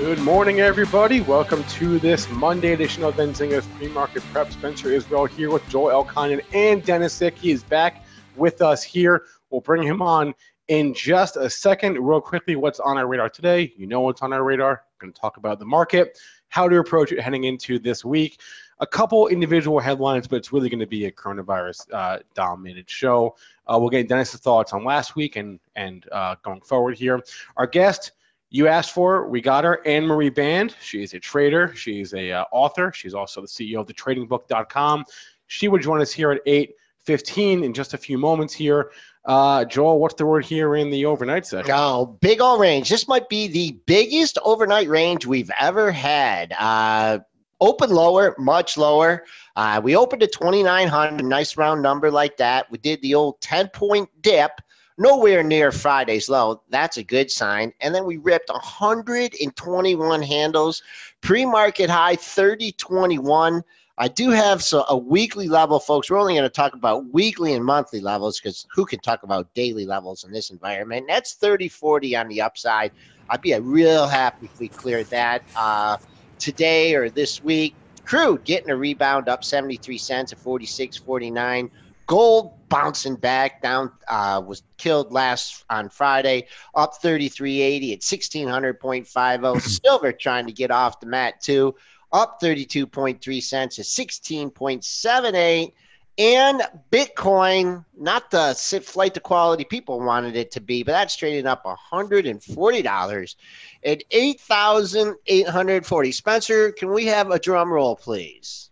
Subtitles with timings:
[0.00, 1.20] Good morning, everybody.
[1.20, 4.50] Welcome to this Monday edition of Benzinga's Pre-Market Prep.
[4.50, 7.36] Spencer Israel here with Joel Elconin and Dennis Dick.
[7.36, 8.02] He is back
[8.34, 9.26] with us here.
[9.50, 10.34] We'll bring him on
[10.68, 11.98] in just a second.
[11.98, 13.74] Real quickly, what's on our radar today?
[13.76, 14.84] You know what's on our radar.
[14.94, 18.40] We're going to talk about the market, how to approach it heading into this week.
[18.78, 23.36] A couple individual headlines, but it's really going to be a coronavirus uh, dominated show.
[23.66, 27.20] Uh, we'll get Dennis's thoughts on last week and and uh, going forward here.
[27.58, 28.12] Our guest
[28.50, 30.74] you asked for, we got her, Anne Marie Baiynd.
[30.80, 31.72] She is a trader.
[31.74, 32.92] She's a uh, author.
[32.92, 35.04] She's also the CEO of thetradingbook.com.
[35.46, 38.90] She will join us here at 8:15 in just a few moments here.
[39.24, 41.70] Uh, Joel, what's the word here in the overnight session?
[41.74, 42.88] Oh, big old range.
[42.88, 46.52] This might be the biggest overnight range we've ever had.
[46.58, 47.18] Uh,
[47.60, 49.24] open lower, much lower.
[49.56, 52.70] Uh, we opened at 2,900, nice round number like that.
[52.70, 54.52] We did the old 10 point dip,
[55.00, 56.60] nowhere near Friday's low.
[56.68, 57.72] That's a good sign.
[57.80, 60.82] And then we ripped 121 handles,
[61.22, 63.64] pre market high 3021.
[63.96, 66.10] I do have so a weekly level, folks.
[66.10, 69.52] We're only going to talk about weekly and monthly levels because who can talk about
[69.54, 71.06] daily levels in this environment?
[71.08, 72.92] That's 30 40 on the upside.
[73.30, 75.96] I'd be real happy if we cleared that uh,
[76.38, 77.74] today or this week.
[78.04, 81.70] Crude getting a rebound up 73 cents at 46.49.
[82.10, 89.60] Gold bouncing back down uh, was killed last on Friday, up 33.80 at 1600.50.
[89.84, 91.76] Silver trying to get off the mat too,
[92.10, 95.72] up 32.3 cents at 16.78.
[96.18, 101.46] And Bitcoin, not the flight to quality people wanted it to be, but that's trading
[101.46, 103.36] up $140
[103.84, 106.12] at 8,840.
[106.12, 108.70] Spencer, can we have a drum roll, please?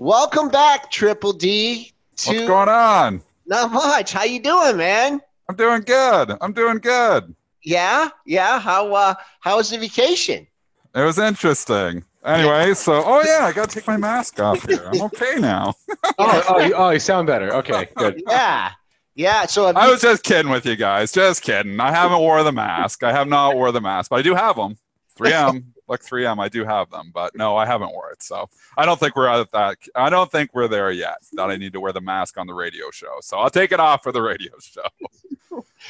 [0.00, 1.92] Welcome back, Triple D.
[2.20, 3.22] To What's going on?
[3.46, 4.12] Not much.
[4.12, 5.20] How you doing, man?
[5.48, 6.36] I'm doing good.
[6.40, 7.34] I'm doing good.
[7.62, 8.60] Yeah, yeah.
[8.60, 10.46] How uh how was the vacation?
[10.94, 12.04] It was interesting.
[12.24, 14.82] Anyway, so oh yeah, I gotta take my mask off here.
[14.92, 15.72] I'm okay now.
[16.18, 17.54] oh, oh, you, oh, you sound better.
[17.54, 18.22] Okay, good.
[18.28, 18.72] Yeah.
[19.14, 19.46] Yeah.
[19.46, 21.12] So I you- was just kidding with you guys.
[21.12, 21.80] Just kidding.
[21.80, 23.02] I haven't wore the mask.
[23.02, 24.76] I have not wore the mask, but I do have them.
[25.18, 28.22] 3M, like 3M, I do have them, but no, I haven't wore it.
[28.22, 29.76] So I don't think we're at that.
[29.94, 31.18] I don't think we're there yet.
[31.32, 33.18] That I need to wear the mask on the radio show.
[33.20, 34.86] So I'll take it off for the radio show.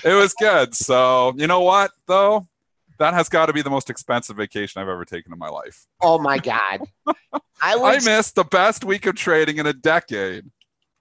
[0.05, 0.75] it was good.
[0.75, 2.49] So you know what though?
[2.99, 5.87] That has got to be the most expensive vacation I've ever taken in my life.
[6.01, 6.81] oh my God.
[7.63, 10.51] I I missed the best week of trading in a decade.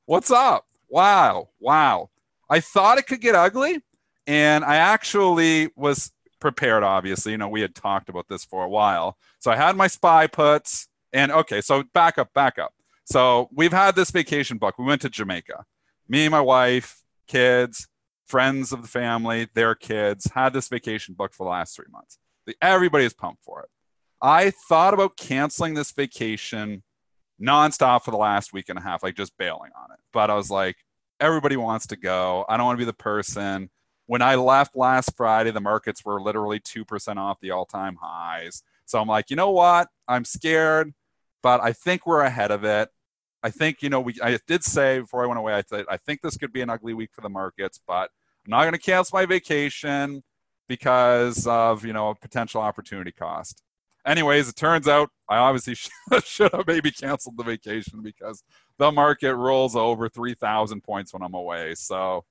[0.06, 0.66] What's up?
[0.90, 1.50] Wow.
[1.60, 2.10] Wow.
[2.50, 3.82] I thought it could get ugly.
[4.28, 7.34] And I actually was prepared, obviously.
[7.34, 9.18] You know, we had talked about this for a while.
[9.40, 10.88] So I had my spy puts.
[11.12, 12.74] And okay, so back up, back up.
[13.06, 14.78] So we've had this vacation book.
[14.78, 15.66] We went to Jamaica.
[16.08, 17.88] Me, my wife, kids,
[18.28, 22.20] friends of the family, their kids had this vacation booked for the last three months.
[22.62, 23.70] Everybody is pumped for it.
[24.22, 26.84] I thought about canceling this vacation
[27.42, 30.00] nonstop for the last week and a half, like just bailing on it.
[30.14, 30.76] But I was like,
[31.20, 32.46] everybody wants to go.
[32.50, 33.70] I don't want to be the person.
[34.10, 38.64] When I left last Friday, the markets were literally 2% off the all time highs.
[38.86, 39.88] So I'm like, you know what?
[40.08, 40.96] I'm scared,
[41.44, 42.90] but I think we're ahead of it.
[43.44, 45.98] I think, you know, we I did say before I went away, I said, I
[45.98, 48.10] think this could be an ugly week for the markets, but
[48.46, 50.24] I'm not going to cancel my vacation
[50.68, 53.62] because of, you know, a potential opportunity cost
[54.06, 55.76] anyways, it turns out I obviously
[56.26, 58.44] should, have maybe canceled the vacation because
[58.78, 61.76] the market rolls over 3,000 points when I'm away.
[61.76, 62.26] So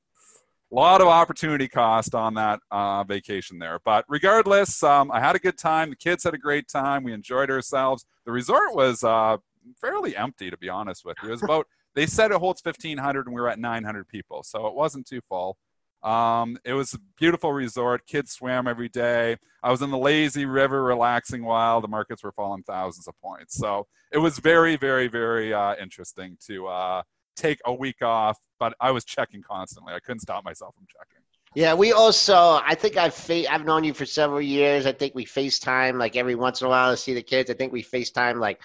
[0.71, 3.79] a lot of opportunity cost on that uh, vacation there.
[3.85, 5.91] But regardless, um, I had a good time.
[5.91, 7.05] The kids had a great time.
[7.05, 8.05] We enjoyed ourselves.
[8.27, 9.39] The resort was uh,
[9.81, 11.29] fairly empty, to be honest with you.
[11.29, 14.43] It was about, they said it holds 1,500 and we were at 900 people.
[14.43, 15.57] So it wasn't too full.
[16.03, 18.07] Um, it was a beautiful resort.
[18.07, 19.37] Kids swam every day.
[19.63, 23.57] I was in the lazy river relaxing while the markets were falling thousands of points.
[23.57, 27.03] So it was very, very, very uh, interesting to uh,
[27.39, 29.95] take a week off, but I was checking constantly.
[29.95, 31.23] I couldn't stop myself from checking.
[31.55, 32.61] Yeah, we also.
[32.65, 34.87] I think I've fa- I've known you for several years.
[34.87, 37.51] I think we FaceTime like every once in a while to see the kids.
[37.51, 38.61] I think we FaceTime like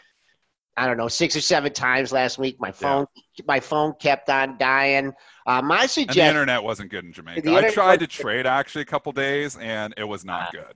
[0.75, 2.59] I don't know six or seven times last week.
[2.59, 3.05] My phone
[3.47, 5.13] my phone kept on dying.
[5.45, 7.53] Uh, my And the internet wasn't good in Jamaica.
[7.53, 10.73] I tried to trade actually a couple days, and it was not good.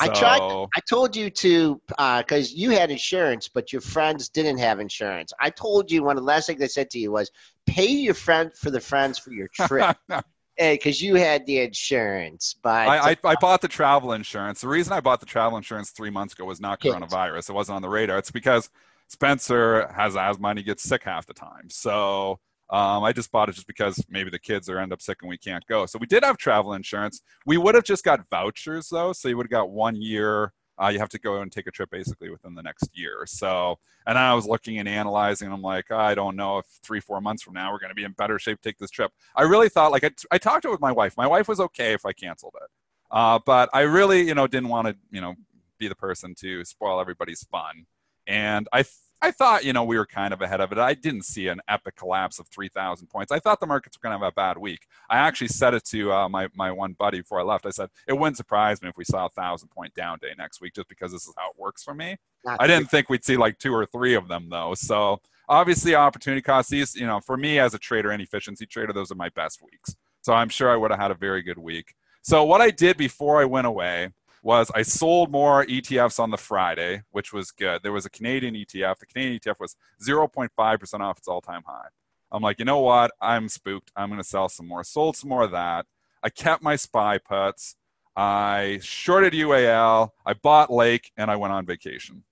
[0.00, 0.40] I tried.
[0.40, 5.32] I told you to because uh, you had insurance, but your friends didn't have insurance.
[5.40, 7.30] I told you one of the last things I said to you was
[7.66, 9.96] pay your friend for the friends for your trip.
[10.58, 12.54] because you had the insurance.
[12.62, 14.62] But I, I, I, bought the travel insurance.
[14.62, 17.50] The reason I bought the travel insurance three months ago was not coronavirus.
[17.50, 18.18] It wasn't on the radar.
[18.18, 18.70] It's because
[19.08, 21.68] Spencer has asthma and he gets sick half the time.
[21.68, 22.38] So
[22.70, 25.28] um, I just bought it just because maybe the kids are end up sick and
[25.28, 25.86] we can't go.
[25.86, 27.22] So we did have travel insurance.
[27.44, 30.52] We would have just got vouchers though, so you would have got one year.
[30.78, 33.24] Uh, you have to go and take a trip basically within the next year.
[33.26, 37.00] So, and I was looking and analyzing, and I'm like, I don't know if three,
[37.00, 39.10] four months from now we're going to be in better shape to take this trip.
[39.34, 41.16] I really thought, like, I, I talked it with my wife.
[41.16, 42.68] My wife was okay if I canceled it,
[43.10, 45.34] uh, but I really, you know, didn't want to, you know,
[45.78, 47.86] be the person to spoil everybody's fun.
[48.26, 48.84] And I
[49.22, 50.78] I thought, you know, we were kind of ahead of it.
[50.78, 53.32] I didn't see an epic collapse of 3,000 points.
[53.32, 54.86] I thought the markets were going to have a bad week.
[55.08, 57.66] I actually said it to uh, my, my one buddy before I left.
[57.66, 60.60] I said, it wouldn't surprise me if we saw a 1,000 point down day next
[60.60, 62.16] week just because this is how it works for me.
[62.44, 64.74] Not I didn't think we'd see like two or three of them, though.
[64.74, 68.92] So obviously, opportunity cost, these, you know, for me as a trader and efficiency trader,
[68.92, 69.96] those are my best weeks.
[70.20, 71.94] So I'm sure I would have had a very good week.
[72.22, 74.10] So what I did before I went away
[74.46, 77.82] was I sold more ETFs on the Friday, which was good.
[77.82, 79.00] There was a Canadian ETF.
[79.00, 81.88] The Canadian ETF was 0.5% off its all time high.
[82.30, 83.10] I'm like, you know what?
[83.20, 83.90] I'm spooked.
[83.96, 84.84] I'm going to sell some more.
[84.84, 85.86] Sold some more of that.
[86.22, 87.74] I kept my SPY puts.
[88.14, 90.10] I shorted UAL.
[90.24, 92.22] I bought Lake and I went on vacation.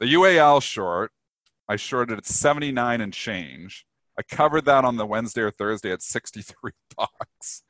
[0.00, 1.12] The UAL short,
[1.68, 3.86] I shorted at 79 and change.
[4.18, 7.62] I covered that on the Wednesday or Thursday at 63 bucks.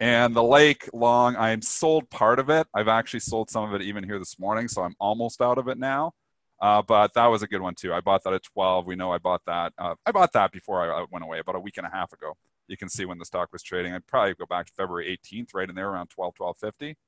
[0.00, 2.66] And the lake long, I'm sold part of it.
[2.74, 5.68] I've actually sold some of it even here this morning, so I'm almost out of
[5.68, 6.12] it now.
[6.60, 7.92] Uh, but that was a good one too.
[7.92, 8.86] I bought that at 12.
[8.86, 9.72] We know I bought that.
[9.78, 12.12] Uh, I bought that before I, I went away about a week and a half
[12.12, 12.34] ago.
[12.68, 13.92] You can see when the stock was trading.
[13.92, 16.98] I'd probably go back to February 18th, right in there around 12, 1250.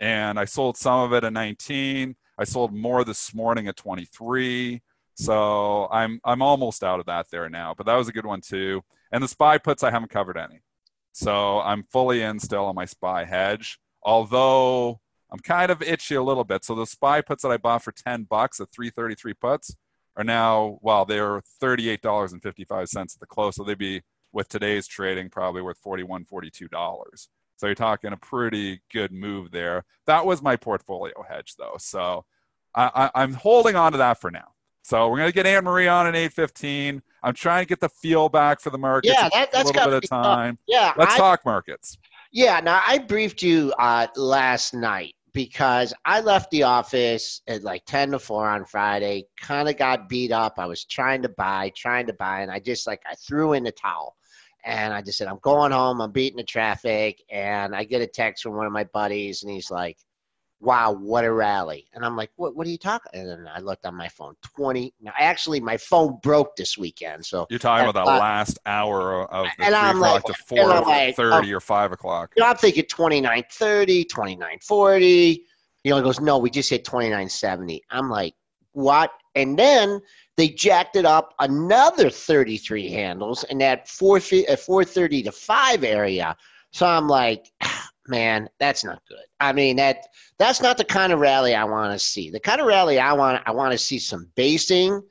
[0.00, 2.14] And I sold some of it at 19.
[2.38, 4.82] I sold more this morning at 23.
[5.14, 7.74] So I'm I'm almost out of that there now.
[7.76, 8.82] But that was a good one too.
[9.10, 10.60] And the spy puts I haven't covered any.
[11.18, 15.00] So I'm fully in still on my SPY hedge, although
[15.32, 16.64] I'm kind of itchy a little bit.
[16.64, 19.74] So the SPY puts that I bought for 10 bucks at 333 puts
[20.16, 23.56] are now, well, they're $38.55 at the close.
[23.56, 24.00] So they'd be,
[24.32, 27.28] with today's trading, probably worth $41, $42.
[27.56, 29.84] So you're talking a pretty good move there.
[30.06, 31.78] That was my portfolio hedge, though.
[31.80, 32.26] So
[32.76, 34.52] I, am holding on to that for now.
[34.82, 37.02] So we're going to get Anne Marie on at 815.
[37.22, 39.12] I'm trying to get the feel back for the markets.
[39.12, 40.58] Yeah, that, that's a little bit of time.
[40.66, 41.98] yeah, let's I, talk markets.
[42.32, 47.84] Yeah, now I briefed you uh, last night because I left the office at like
[47.86, 50.54] 10 to 4 on Friday, kind of got beat up.
[50.58, 53.64] I was trying to buy, trying to buy, and I just like I threw in
[53.64, 54.16] the towel.
[54.64, 57.22] And I just said, I'm going home, I'm beating the traffic.
[57.30, 59.96] And I get a text from one of my buddies, and he's like,
[60.60, 61.86] wow, what a rally.
[61.94, 63.10] And I'm like, what, what are you talking?
[63.14, 64.92] And then I looked on my phone, 20.
[65.00, 67.24] Now, actually, my phone broke this weekend.
[67.24, 70.36] So you're talking about the uh, last hour of the and 3 I'm o'clock like,
[70.36, 72.32] to 4 like, 30 oh, or 5 o'clock.
[72.36, 75.44] You know, I'm thinking 2930, 2940.
[75.84, 77.82] You know, he goes, no, we just hit 2970.
[77.90, 78.34] I'm like,
[78.72, 79.12] what?
[79.34, 80.00] And then
[80.36, 86.36] they jacked it up another 33 handles in that 4, 430 to 5 area.
[86.72, 87.50] So I'm like,
[88.08, 89.24] man, that's not good.
[89.40, 90.06] I mean that
[90.38, 92.30] that's not the kind of rally I want to see.
[92.30, 95.02] The kind of rally I want I want to see some basing.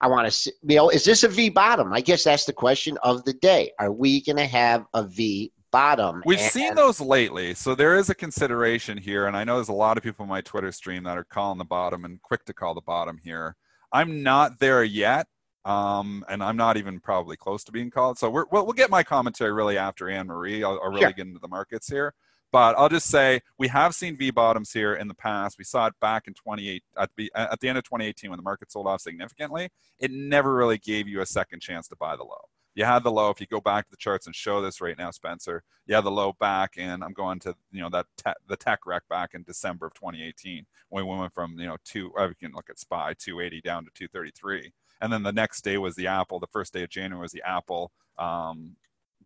[0.00, 1.92] I want to see, you know, is this a V bottom?
[1.92, 3.72] I guess that's the question of the day.
[3.78, 6.22] Are we going to have a V bottom?
[6.26, 9.70] We've and, seen those lately, so there is a consideration here, and I know there's
[9.70, 12.44] a lot of people on my Twitter stream that are calling the bottom and quick
[12.44, 13.56] to call the bottom here.
[13.90, 15.26] I'm not there yet.
[15.64, 18.18] Um, and I'm not even probably close to being called.
[18.18, 20.62] So we will we'll get my commentary really after Anne Marie.
[20.62, 21.12] I'll, I'll really sure.
[21.12, 22.14] get into the markets here.
[22.52, 25.58] But I'll just say we have seen V bottoms here in the past.
[25.58, 28.42] We saw it back in 28 at the at the end of 2018 when the
[28.42, 29.68] market sold off significantly.
[29.98, 32.44] It never really gave you a second chance to buy the low.
[32.76, 33.30] You had the low.
[33.30, 36.04] If you go back to the charts and show this right now, Spencer, you had
[36.04, 39.30] the low back, and I'm going to you know that te- the tech wreck back
[39.34, 42.12] in December of 2018 when we went from you know two.
[42.16, 45.96] You can look at SPY 280 down to 233, and then the next day was
[45.96, 46.38] the Apple.
[46.38, 48.76] The first day of January was the Apple um,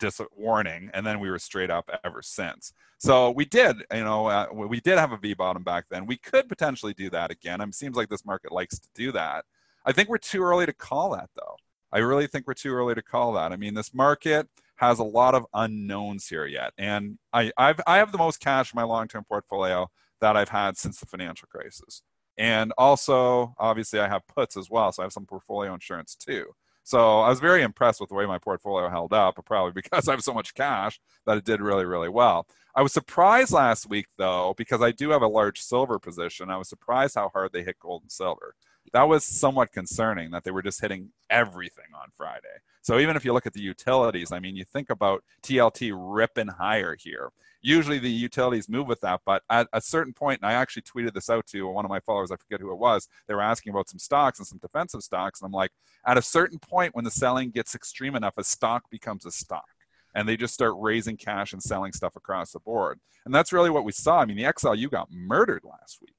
[0.00, 2.72] dis- warning, and then we were straight up ever since.
[2.98, 6.06] So we did, you know, uh, we did have a V bottom back then.
[6.06, 7.60] We could potentially do that again.
[7.60, 9.44] It seems like this market likes to do that.
[9.86, 11.56] I think we're too early to call that, though.
[11.92, 13.52] I really think we're too early to call that.
[13.52, 17.98] I mean, this market has a lot of unknowns here yet, and I I've, I
[17.98, 19.88] have the most cash in my long-term portfolio
[20.20, 22.02] that I've had since the financial crisis.
[22.38, 26.54] And also, obviously, I have puts as well, so I have some portfolio insurance too.
[26.82, 30.08] So I was very impressed with the way my portfolio held up, but probably because
[30.08, 32.46] I have so much cash that it did really, really well.
[32.74, 36.50] I was surprised last week, though, because I do have a large silver position.
[36.50, 38.54] I was surprised how hard they hit gold and silver.
[38.92, 42.48] That was somewhat concerning that they were just hitting everything on Friday.
[42.82, 46.48] So even if you look at the utilities, I mean, you think about TLT ripping
[46.48, 47.30] higher here.
[47.62, 51.12] Usually the utilities move with that, but at a certain point, and I actually tweeted
[51.12, 53.70] this out to one of my followers, I forget who it was, they were asking
[53.70, 55.40] about some stocks and some defensive stocks.
[55.40, 55.72] And I'm like,
[56.06, 59.68] at a certain point, when the selling gets extreme enough, a stock becomes a stock
[60.14, 62.98] and they just start raising cash and selling stuff across the board.
[63.24, 64.20] And that's really what we saw.
[64.20, 66.14] I mean, the XLU got murdered last week.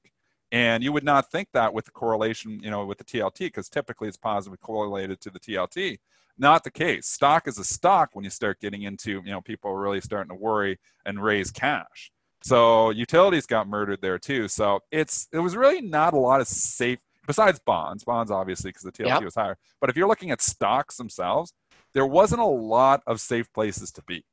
[0.52, 3.70] And you would not think that with the correlation, you know, with the TLT, because
[3.70, 5.98] typically it's positively correlated to the TLT.
[6.38, 7.06] Not the case.
[7.06, 10.28] Stock is a stock when you start getting into, you know, people are really starting
[10.28, 12.12] to worry and raise cash.
[12.42, 14.46] So utilities got murdered there too.
[14.48, 18.04] So it's it was really not a lot of safe besides bonds.
[18.04, 19.22] Bonds obviously because the TLT yep.
[19.22, 19.56] was higher.
[19.80, 21.54] But if you're looking at stocks themselves,
[21.94, 24.24] there wasn't a lot of safe places to be.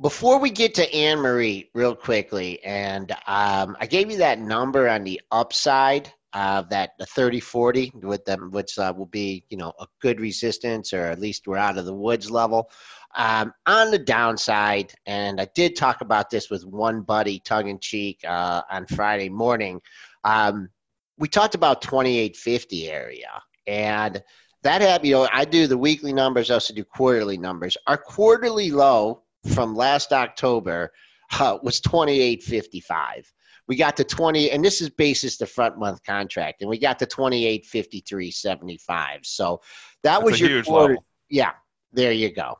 [0.00, 4.88] Before we get to Anne Marie, real quickly, and um, I gave you that number
[4.88, 9.72] on the upside of that 30 40 with them, which uh, will be, you know,
[9.80, 12.70] a good resistance or at least we're out of the woods level.
[13.16, 17.78] Um, on the downside, and I did talk about this with one buddy, tongue in
[17.78, 19.80] cheek, uh, on Friday morning.
[20.24, 20.68] Um,
[21.16, 24.22] we talked about 2850 area, and
[24.62, 27.78] that had you know I do the weekly numbers, I also do quarterly numbers.
[27.86, 30.92] Our quarterly low from last October
[31.38, 33.32] uh, was 2855.
[33.68, 36.98] We got to 20, and this is basis the front month contract, and we got
[37.00, 38.78] to 2853.75.
[39.24, 39.60] So
[40.02, 40.94] that That's was your quarter.
[40.94, 41.04] Level.
[41.28, 41.52] Yeah,
[41.92, 42.58] there you go.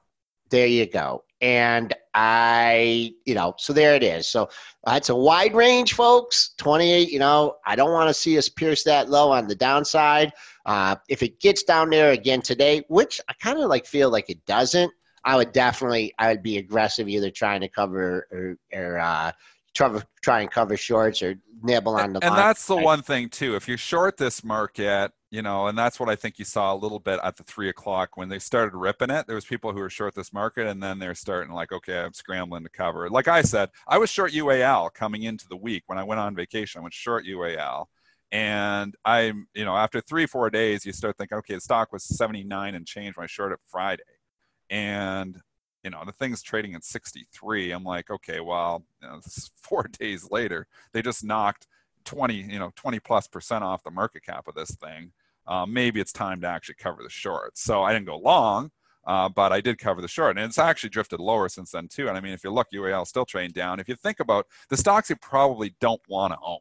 [0.50, 1.22] There you go.
[1.40, 4.26] And I, you know, so there it is.
[4.28, 4.48] So
[4.84, 6.54] that's a wide range, folks.
[6.56, 10.32] 28, you know, I don't want to see us pierce that low on the downside.
[10.64, 14.30] Uh, if it gets down there again today, which I kind of like feel like
[14.30, 14.90] it doesn't,
[15.26, 19.33] I would definitely I would be aggressive either trying to cover or, or uh,
[19.75, 22.25] try, try and cover shorts or nibble on the.
[22.25, 23.56] And that's the one thing too.
[23.56, 26.78] If you're short this market, you know, and that's what I think you saw a
[26.78, 29.26] little bit at the three o'clock when they started ripping it.
[29.26, 32.14] There was people who were short this market, and then they're starting like, okay, I'm
[32.14, 33.11] scrambling to cover.
[33.11, 36.37] Like I said, I was short UAL coming into the week when I went on
[36.37, 36.78] vacation.
[36.78, 37.87] I went short UAL
[38.33, 42.04] and I'm, you know, after three, four days, you start thinking, okay, the stock was
[42.04, 44.02] 79 and change when I short it Friday.
[44.70, 45.40] And,
[45.82, 47.70] you know, the thing's trading at 63.
[47.70, 50.66] I'm like, okay, well, you know, this is four days later.
[50.92, 51.66] They just knocked
[52.04, 55.12] 20, you know, 20 plus percent off the market cap of this thing.
[55.46, 57.56] Uh, maybe it's time to actually cover the short.
[57.56, 58.70] So I didn't go long,
[59.06, 60.37] uh, but I did cover the short.
[60.37, 62.08] And it's actually drifted lower since then, too.
[62.08, 63.78] And I mean, if you look, UAL still trading down.
[63.78, 66.58] If you think about the stocks you probably don't want to own,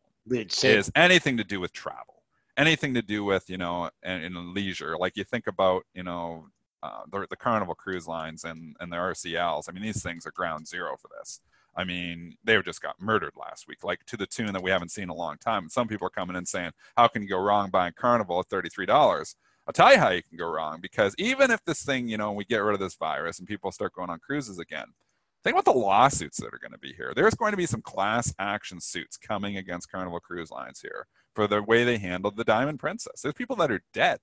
[0.78, 2.24] is anything to do with travel,
[2.58, 4.98] anything to do with you know and, and leisure.
[4.98, 6.48] Like you think about you know
[6.84, 9.70] uh, the, the Carnival cruise lines and and the RCLs.
[9.70, 11.42] I mean, these things are ground zero for this.
[11.78, 14.92] I mean, they just got murdered last week, like to the tune that we haven't
[14.92, 15.64] seen in a long time.
[15.64, 18.48] And some people are coming in saying, "How can you go wrong buying Carnival at
[18.48, 19.36] thirty-three dollars?"
[19.68, 22.32] I'll tell you how you can go wrong because even if this thing, you know,
[22.32, 24.86] we get rid of this virus and people start going on cruises again,
[25.46, 27.14] Think about the lawsuits that are going to be here.
[27.16, 31.06] There's going to be some class action suits coming against Carnival Cruise Lines here
[31.36, 33.22] for the way they handled the Diamond Princess.
[33.22, 34.18] There's people that are dead.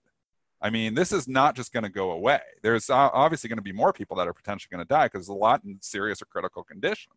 [0.62, 2.40] I mean, this is not just going to go away.
[2.62, 5.36] There's obviously going to be more people that are potentially going to die because there's
[5.36, 7.12] a lot in serious or critical condition.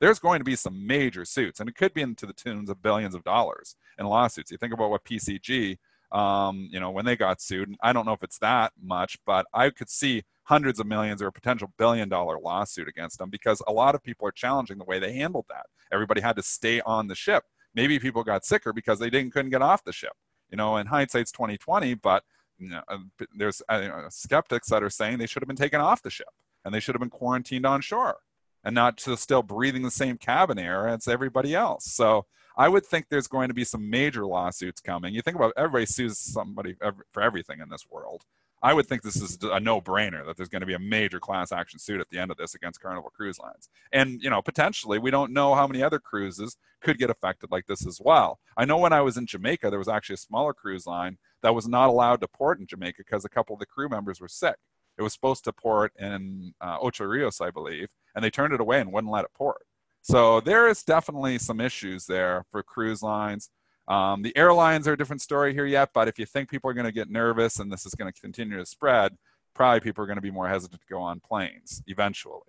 [0.00, 2.82] There's going to be some major suits, and it could be into the tunes of
[2.82, 4.50] billions of dollars in lawsuits.
[4.50, 5.78] You think about what PCG,
[6.10, 7.74] um, you know, when they got sued.
[7.82, 11.28] I don't know if it's that much, but I could see hundreds of millions or
[11.28, 14.84] a potential billion dollar lawsuit against them because a lot of people are challenging the
[14.84, 15.66] way they handled that.
[15.92, 17.44] Everybody had to stay on the ship.
[17.74, 20.14] Maybe people got sicker because they didn't couldn't get off the ship.
[20.50, 22.24] You know, in hindsight's 2020, but
[22.58, 22.98] you know, uh,
[23.34, 26.28] there's uh, skeptics that are saying they should have been taken off the ship
[26.64, 28.18] and they should have been quarantined on shore
[28.64, 31.84] and not still breathing the same cabin air as everybody else.
[31.84, 35.14] So I would think there's going to be some major lawsuits coming.
[35.14, 36.74] You think about everybody sues somebody
[37.12, 38.24] for everything in this world.
[38.62, 41.52] I would think this is a no-brainer that there's going to be a major class
[41.52, 43.68] action suit at the end of this against Carnival Cruise Lines.
[43.92, 47.66] And you know, potentially, we don't know how many other cruises could get affected like
[47.66, 48.38] this as well.
[48.56, 51.54] I know when I was in Jamaica, there was actually a smaller cruise line that
[51.54, 54.28] was not allowed to port in Jamaica because a couple of the crew members were
[54.28, 54.56] sick.
[54.98, 58.60] It was supposed to port in uh, Ocho Rios, I believe, and they turned it
[58.60, 59.62] away and wouldn't let it port.
[60.02, 63.50] So there is definitely some issues there for cruise lines.
[63.88, 66.74] Um, the airlines are a different story here yet, but if you think people are
[66.74, 69.16] going to get nervous and this is going to continue to spread,
[69.54, 72.42] probably people are going to be more hesitant to go on planes eventually.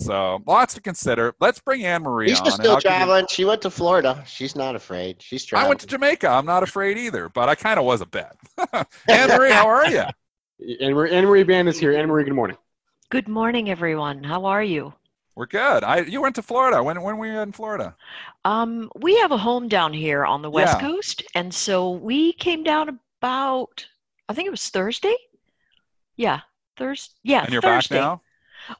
[0.00, 1.34] So lots to consider.
[1.40, 2.36] Let's bring Anne Marie on.
[2.36, 2.60] She's on.
[2.60, 3.22] still traveling.
[3.22, 3.26] You...
[3.30, 4.24] She went to Florida.
[4.26, 5.20] She's not afraid.
[5.20, 5.66] She's traveling.
[5.66, 6.26] I went to Jamaica.
[6.26, 8.32] I'm not afraid either, but I kind of was a bit.
[9.08, 10.04] Anne Marie, how are you?
[10.80, 11.92] Anne Marie, Anne Marie Baiynd is here.
[11.92, 12.56] Anne Marie, good morning.
[13.10, 14.24] Good morning, everyone.
[14.24, 14.94] How are you?
[15.34, 15.84] We're good.
[15.84, 16.82] I you went to Florida.
[16.82, 17.96] When when were you in Florida?
[18.44, 20.88] Um, we have a home down here on the West Yeah.
[20.88, 23.86] Coast, and so we came down about
[24.28, 25.16] I think it was Thursday.
[26.16, 26.40] Yeah,
[26.76, 27.14] Thursday.
[27.22, 27.96] Yeah, and you're Thursday.
[27.96, 28.22] back now.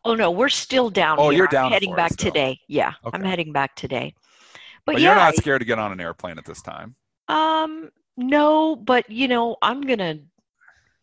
[0.04, 1.38] Oh no, we're still down Oh, here.
[1.38, 2.30] you're I'm down heading back still.
[2.30, 2.60] today.
[2.68, 4.14] Yeah, I'm heading back today.
[4.84, 6.94] But, But yeah, you're not scared to get on an airplane at this time.
[7.28, 10.18] Um, no, but you know, I'm gonna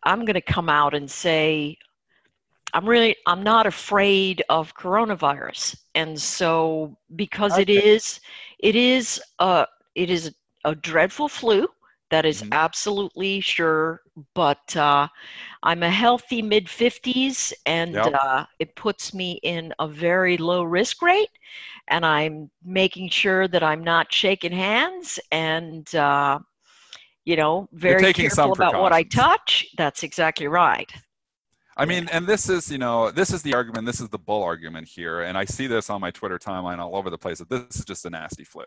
[0.04, 1.76] I'm gonna come out and say
[2.72, 5.76] I'm really I'm not afraid of coronavirus.
[5.94, 7.82] And so because it Okay.
[7.82, 8.20] is
[8.58, 10.34] it is uh it is
[10.64, 11.66] a dreadful flu,
[12.10, 12.52] that is Mhm.
[12.52, 14.00] absolutely sure,
[14.34, 15.08] but uh
[15.62, 18.12] I'm a healthy mid 50s and Yep.
[18.12, 21.30] uh, it puts me in a very low risk rate
[21.88, 26.38] and I'm making sure that I'm not shaking hands and uh,
[27.24, 29.66] you know very careful about what I touch.
[29.76, 30.90] That's exactly right.
[31.78, 33.86] I mean, and this is, you know, this is the argument.
[33.86, 36.96] This is the bull argument here, and I see this on my Twitter timeline all
[36.96, 37.38] over the place.
[37.38, 38.64] That this is just a nasty flu,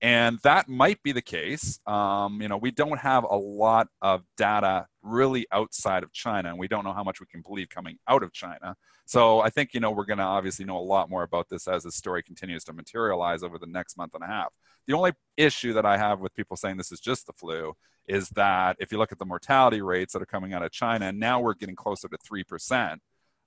[0.00, 1.80] and that might be the case.
[1.88, 6.58] Um, you know, we don't have a lot of data really outside of China, and
[6.58, 8.76] we don't know how much we can believe coming out of China.
[9.06, 11.66] So I think you know we're going to obviously know a lot more about this
[11.66, 14.52] as this story continues to materialize over the next month and a half.
[14.86, 17.74] The only issue that I have with people saying this is just the flu
[18.06, 21.06] is that if you look at the mortality rates that are coming out of China,
[21.06, 22.98] and now we're getting closer to 3%,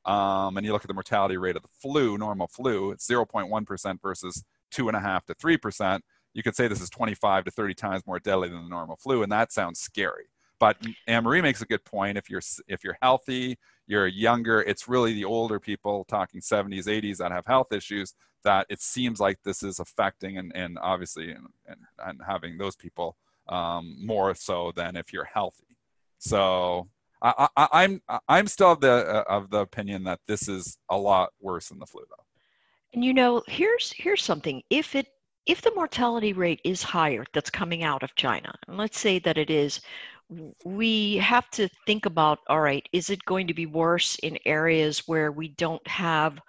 [0.05, 4.01] um, and you look at the mortality rate of the flu, normal flu, it's 0.1%
[4.01, 4.43] versus
[4.74, 6.00] 2.5 to 3%.
[6.33, 9.24] You could say this is 25 to 30 times more deadly than the normal flu,
[9.24, 10.25] and that sounds scary.
[10.59, 12.17] But Anne Marie makes a good point.
[12.17, 13.57] If you're if you're healthy,
[13.88, 14.62] you're younger.
[14.62, 18.13] It's really the older people, talking 70s, 80s, that have health issues
[18.45, 22.75] that it seems like this is affecting, and, and obviously, and, and, and having those
[22.75, 23.17] people
[23.49, 25.77] um, more so than if you're healthy.
[26.17, 26.87] So
[27.21, 30.97] I, I, I'm I'm still of the uh, of the opinion that this is a
[30.97, 32.23] lot worse than the flu, though.
[32.93, 34.61] And you know, here's here's something.
[34.69, 35.07] If it
[35.45, 39.37] if the mortality rate is higher that's coming out of China, and let's say that
[39.37, 39.81] it is,
[40.63, 45.08] we have to think about all right, is it going to be worse in areas
[45.08, 46.39] where we don't have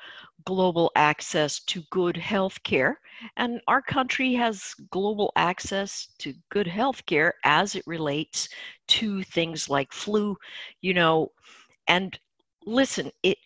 [0.46, 3.00] global access to good health care?
[3.36, 8.48] And our country has global access to good health care as it relates
[8.88, 10.36] to things like flu,
[10.82, 11.32] you know,
[11.88, 12.18] and
[12.66, 13.38] listen, it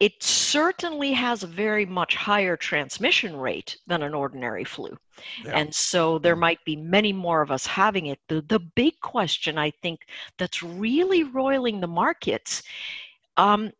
[0.00, 4.96] it certainly has a very much higher transmission rate than an ordinary flu.
[5.36, 5.60] Yeah.
[5.60, 6.40] And so there Mm.
[6.40, 8.18] might be many more of us having it.
[8.28, 10.00] The, the big question, I think,
[10.38, 12.62] that's really roiling the markets,
[13.36, 13.70] um,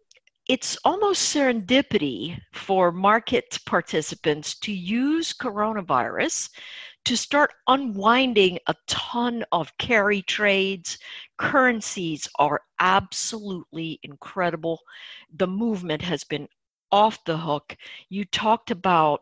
[0.50, 6.50] it's almost serendipity for market participants to use coronavirus
[7.04, 10.98] to start unwinding a ton of carry trades.
[11.38, 14.80] Currencies are absolutely incredible.
[15.36, 16.48] The movement has been
[16.90, 17.76] off the hook.
[18.08, 19.20] You talked about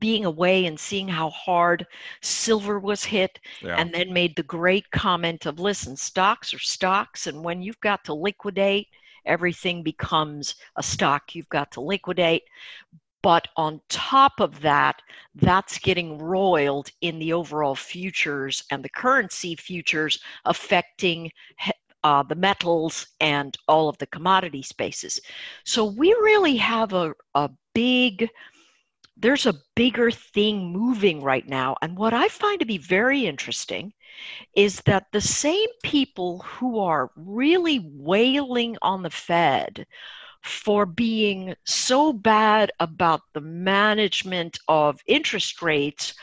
[0.00, 1.86] being away and seeing how hard
[2.22, 3.76] silver was hit Yeah.
[3.78, 8.04] and then made the great comment of listen stocks are stocks and when you've got
[8.06, 8.88] to liquidate
[9.26, 12.42] everything becomes a stock you've got to liquidate.
[13.22, 15.02] But on top of that
[15.34, 21.30] that's getting roiled in the overall futures and the currency futures affecting
[22.02, 25.20] uh, the metals and all of the commodity spaces.
[25.64, 28.28] So we really have a, a big
[29.20, 31.76] there's a bigger thing moving right now.
[31.82, 33.92] And what I find to be very interesting
[34.54, 39.86] is that the same people who are really wailing on the Fed
[40.42, 46.14] for being so bad about the management of interest rates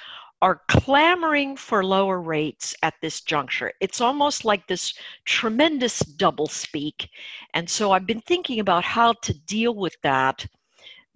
[0.42, 3.72] are clamoring for lower rates at this juncture.
[3.80, 4.94] It's almost like this
[5.26, 7.10] tremendous double speak.
[7.54, 10.46] And so I've been thinking about how to deal with that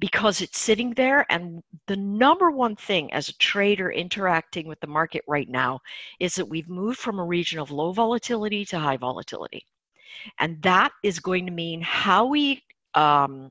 [0.02, 1.26] because it's sitting there.
[1.30, 5.80] And the number one thing as a trader interacting with the market right now
[6.20, 9.64] is that we've moved from a region of low volatility to high volatility.
[10.40, 12.64] And that is going to mean how we
[12.96, 13.50] um,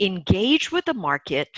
[0.00, 1.48] engage with the market.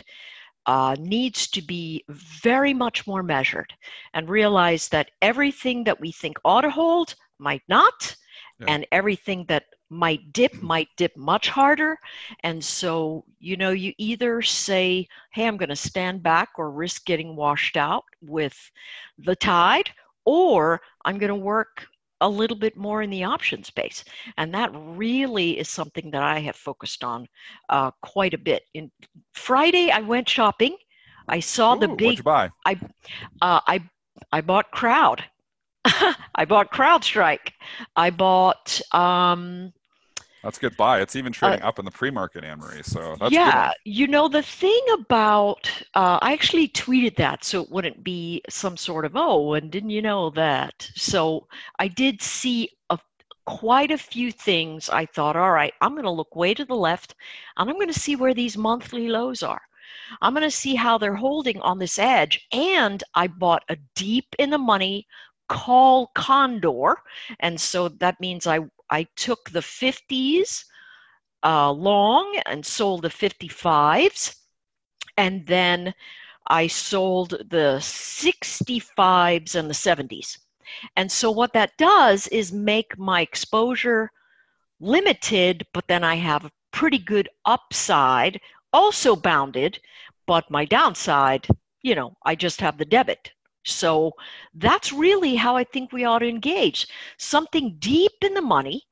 [0.69, 3.73] Uh, needs to be very much more measured
[4.15, 8.17] and realize that everything that we think ought to hold might not,
[8.59, 8.67] Yeah.
[8.73, 11.99] and everything that might dip might dip much harder.
[12.43, 17.05] And so, you know, you either say, hey, I'm going to stand back or risk
[17.07, 18.57] getting washed out with
[19.19, 19.91] the tide,
[20.25, 21.87] or I'm going to work
[22.23, 24.05] a little bit more in the option space.
[24.39, 27.29] And that really is something that I have focused on
[27.69, 28.63] uh, quite a bit.
[28.75, 28.91] In
[29.35, 30.77] Friday, I went shopping.
[31.29, 32.51] I saw the Ooh, what'd big you buy?
[33.43, 33.83] uh, I
[34.33, 35.23] I bought Crowd.
[36.35, 37.53] I bought CrowdStrike.
[37.95, 39.73] I bought um,
[40.43, 41.01] That's good buy.
[41.01, 42.83] It's even trading uh, up in the pre-market, Anne Marie.
[42.83, 43.73] So that's yeah.
[43.85, 48.77] You know the thing about uh, I actually tweeted that so it wouldn't be some
[48.77, 50.91] sort of oh and didn't you know that?
[50.95, 51.47] So
[51.79, 52.99] I did see a
[53.47, 54.89] quite a few things.
[54.89, 57.15] I thought, all right, I'm going to look way to the left,
[57.57, 59.63] and I'm going to see where these monthly lows are.
[60.21, 62.47] I'm going to see how they're holding on this edge.
[62.53, 65.07] And I bought a deep in the money
[65.49, 66.97] call condor.
[67.41, 70.65] And so that means I, I took the 50s
[71.45, 74.37] uh, long and sold the 55s.
[75.17, 75.95] And then
[76.49, 80.39] I sold the 65s and the 70s.
[80.97, 84.11] And so what that does is make my exposure
[84.81, 88.41] limited, but then I have a pretty good upside,
[88.73, 89.81] also bounded,
[90.27, 91.47] but my downside,
[91.83, 93.33] you know, I just have the debit.
[93.67, 94.13] So
[94.55, 96.87] that's really how I think we ought to engage.
[97.19, 98.85] Something deep in the money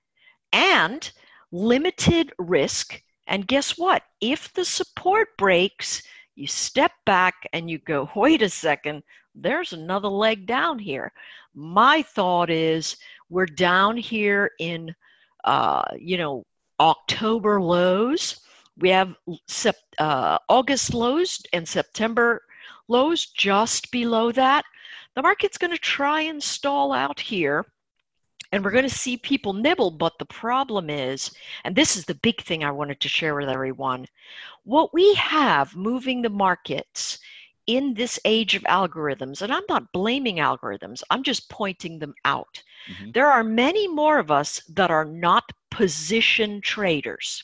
[0.53, 1.11] and
[1.53, 3.01] limited risk.
[3.29, 4.03] And guess what?
[4.21, 6.03] If the support breaks,
[6.35, 9.03] you step back and you go, wait a second,
[9.35, 11.13] there's another leg down here.
[11.55, 12.97] My thought is
[13.31, 14.95] we're down here in,
[15.45, 16.45] uh, you know,
[16.81, 18.41] October lows.
[18.79, 19.15] We have
[19.99, 22.43] uh, August lows and September
[22.89, 24.65] lows just below that.
[25.15, 27.65] The market's going to try and stall out here.
[28.53, 32.15] And we're going to see people nibble, but the problem is, and this is the
[32.15, 34.07] big thing I wanted to share with everyone
[34.63, 37.19] what we have moving the markets
[37.67, 42.63] in this age of algorithms, and I'm not blaming algorithms, I'm just pointing them out.
[42.89, 43.13] Mm-hmm.
[43.13, 47.43] There are many more of us that are not position traders,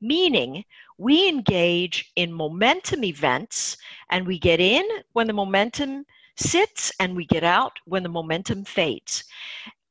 [0.00, 0.64] meaning
[0.98, 3.76] we engage in momentum events
[4.10, 6.04] and we get in when the momentum
[6.36, 9.24] sits and we get out when the momentum fades.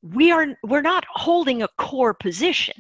[0.01, 2.75] We are we're not holding a core position.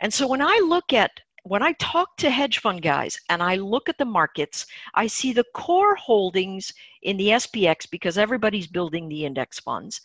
[0.00, 1.12] And so when I look at
[1.44, 5.32] when I talk to hedge fund guys and I look at the markets, I see
[5.32, 6.72] the core holdings
[7.02, 10.00] in the SPX because everybody's building the index funds.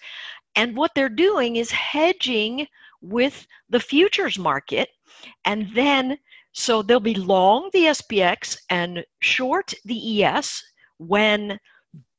[0.56, 2.68] And what they're doing is hedging
[3.02, 4.90] with the futures market
[5.46, 6.18] and then
[6.58, 10.64] so they'll be long the SPX and short the ES
[10.98, 11.60] when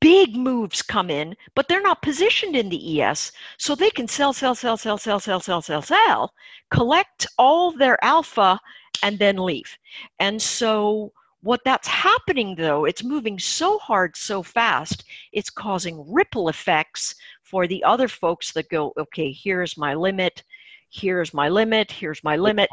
[0.01, 3.33] big moves come in, but they're not positioned in the ES.
[3.59, 6.33] So they can sell, sell, sell, sell, sell, sell, sell, sell, sell,
[6.71, 8.61] collect all their alpha,
[9.03, 9.77] and then leave.
[10.21, 16.49] And so what that's happening though, it's moving so hard, so fast, it's causing ripple
[16.49, 20.45] effects for the other folks that go, okay, here's my limit,
[20.91, 22.71] here's my limit, here's my limit.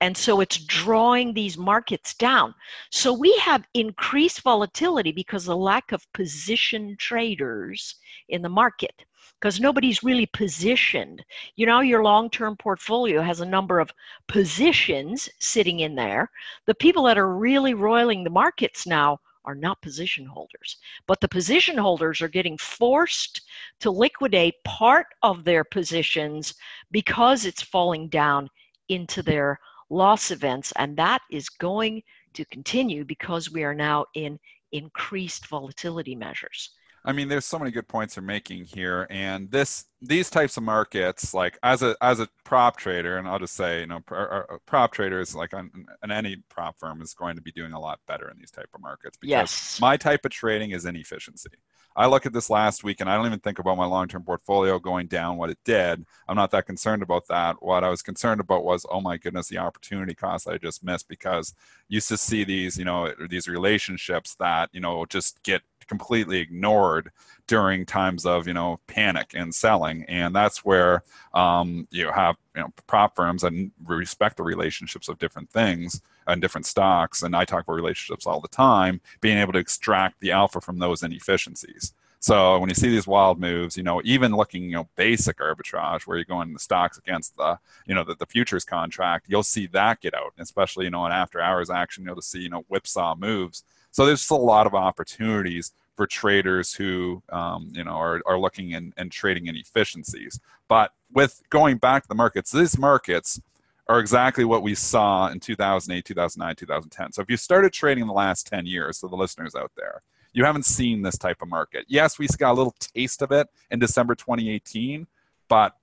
[0.00, 2.54] And so it's drawing these markets down.
[2.90, 7.96] So we have increased volatility because of the lack of position traders
[8.28, 9.04] in the market
[9.40, 11.24] because nobody's really positioned.
[11.56, 13.92] You know, your long term portfolio has a number of
[14.26, 16.30] positions sitting in there.
[16.66, 20.76] The people that are really roiling the markets now are not position holders.
[21.06, 23.40] But the position holders are getting forced
[23.80, 26.54] to liquidate part of their positions
[26.90, 28.50] because it's falling down
[28.88, 29.58] into their
[29.90, 32.02] loss events, and that is going
[32.34, 34.38] to continue because we are now in
[34.72, 36.70] increased volatility measures.
[37.08, 40.62] I mean, there's so many good points you're making here, and this these types of
[40.62, 44.14] markets, like as a as a prop trader, and I'll just say, you know, uh,
[44.14, 45.70] uh, prop traders like on,
[46.02, 48.68] on any prop firm is going to be doing a lot better in these type
[48.74, 49.78] of markets because yes.
[49.80, 51.48] my type of trading is inefficiency.
[51.96, 54.22] I look at this last week and I don't even think about my long term
[54.22, 56.04] portfolio going down what it did.
[56.28, 57.56] I'm not that concerned about that.
[57.60, 61.08] What I was concerned about was, oh my goodness, the opportunity cost I just missed
[61.08, 61.54] because
[61.88, 67.10] used to see these, you know, these relationships that, you know, just get completely ignored
[67.46, 71.02] during times of you know panic and selling and that's where
[71.34, 76.42] um, you have you know prop firms and respect the relationships of different things and
[76.42, 80.30] different stocks and i talk about relationships all the time being able to extract the
[80.30, 84.64] alpha from those inefficiencies so when you see these wild moves, you know, even looking,
[84.64, 88.26] you know, basic arbitrage where you're going the stocks against the, you know, the, the
[88.26, 92.20] futures contract, you'll see that get out, especially, you know, in after hours action, you'll
[92.20, 93.62] see, you know, whipsaw moves.
[93.98, 98.38] So there's just a lot of opportunities for traders who um, you know are, are
[98.38, 100.38] looking and, and trading in efficiencies.
[100.68, 103.40] But with going back to the markets, these markets
[103.88, 107.10] are exactly what we saw in 2008, 2009, 2010.
[107.10, 110.02] So if you started trading in the last 10 years, so the listeners out there,
[110.32, 111.84] you haven't seen this type of market.
[111.88, 115.08] Yes, we got a little taste of it in December 2018,
[115.48, 115.74] but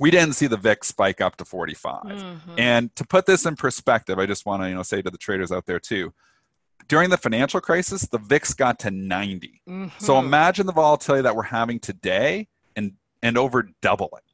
[0.00, 2.04] we didn't see the VIX spike up to 45.
[2.04, 2.54] Mm-hmm.
[2.56, 5.18] And to put this in perspective, I just want to you know say to the
[5.18, 6.14] traders out there too,
[6.88, 9.62] during the financial crisis, the VIX got to 90.
[9.68, 10.04] Mm-hmm.
[10.04, 12.92] So imagine the volatility that we're having today and
[13.22, 14.24] and over double it.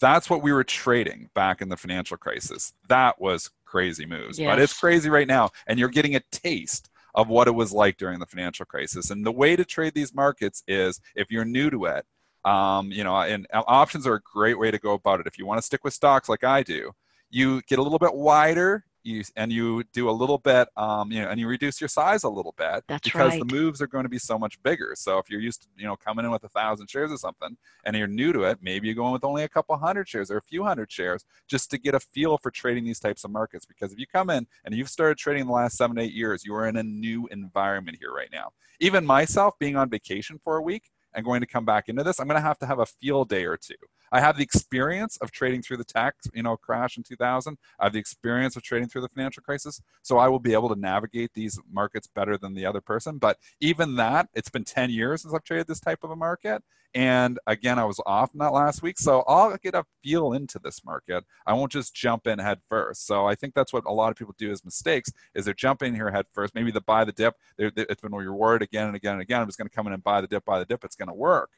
[0.00, 2.72] That's what we were trading back in the financial crisis.
[2.88, 4.38] That was crazy moves.
[4.38, 5.50] But it's crazy right now.
[5.66, 9.10] And you're getting a taste of what it was like during the financial crisis.
[9.10, 12.06] And the way to trade these markets is if you're new to it,
[12.44, 15.26] um, you know, and options are a great way to go about it.
[15.26, 16.92] If you want to stick with stocks like I do,
[17.30, 18.84] you get a little bit wider.
[19.08, 22.24] You, and you do a little bit, um, you know, and you reduce your size
[22.24, 23.38] a little bit That's because right.
[23.40, 24.92] the moves are going to be so much bigger.
[24.96, 27.56] So if you're used to, you know, coming in with a thousand shares or something,
[27.84, 30.36] and you're new to it, maybe you're going with only a couple hundred shares or
[30.36, 33.64] a few hundred shares just to get a feel for trading these types of markets.
[33.64, 36.44] Because if you come in and you've started trading in the last seven, eight years,
[36.44, 38.50] you are in a new environment here right now.
[38.80, 42.20] Even myself being on vacation for a week and going to come back into this,
[42.20, 43.74] I'm going to have to have a field day or two.
[44.12, 47.58] I have the experience of trading through the tech, you know, crash in 2000.
[47.78, 50.68] I have the experience of trading through the financial crisis, so I will be able
[50.70, 53.18] to navigate these markets better than the other person.
[53.18, 56.62] But even that, it's been 10 years since I've traded this type of a market,
[56.94, 60.84] and again, I was off not last week, so I'll get a feel into this
[60.84, 61.24] market.
[61.46, 63.06] I won't just jump in head first.
[63.06, 65.94] So I think that's what a lot of people do as mistakes is they're jumping
[65.94, 66.54] here head first.
[66.54, 67.34] Maybe the buy the dip.
[67.56, 69.40] They're, they- it's been rewarded again and again and again.
[69.40, 70.82] I'm just going to come in and buy the dip, buy the dip.
[70.84, 71.50] It's going to work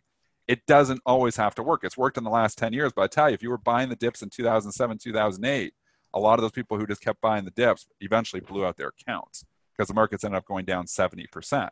[0.50, 1.84] it doesn't always have to work.
[1.84, 3.88] It's worked in the last 10 years, but I tell you, if you were buying
[3.88, 5.72] the dips in 2007, 2008,
[6.12, 8.88] a lot of those people who just kept buying the dips eventually blew out their
[8.88, 11.68] accounts because the markets ended up going down 70%.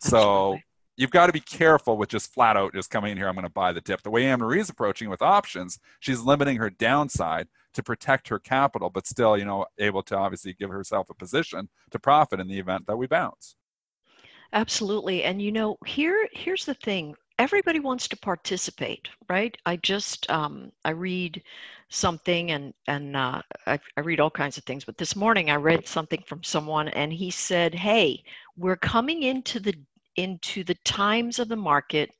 [0.00, 0.58] So
[0.96, 3.44] you've got to be careful with just flat out just coming in here, I'm going
[3.44, 4.00] to buy the dip.
[4.00, 8.88] The way Anne Marie's approaching with options, she's limiting her downside to protect her capital,
[8.88, 12.58] but still, you know, able to obviously give herself a position to profit in the
[12.58, 13.56] event that we bounce.
[14.54, 15.24] Absolutely.
[15.24, 17.14] And you know, here here's the thing.
[17.42, 19.58] Everybody wants to participate, right?
[19.66, 21.42] I just um, I read
[21.88, 25.56] something and and uh, I, I read all kinds of things, but this morning I
[25.56, 28.22] read something from someone and he said, "Hey,
[28.56, 29.74] we're coming into the
[30.14, 32.10] into the times of the market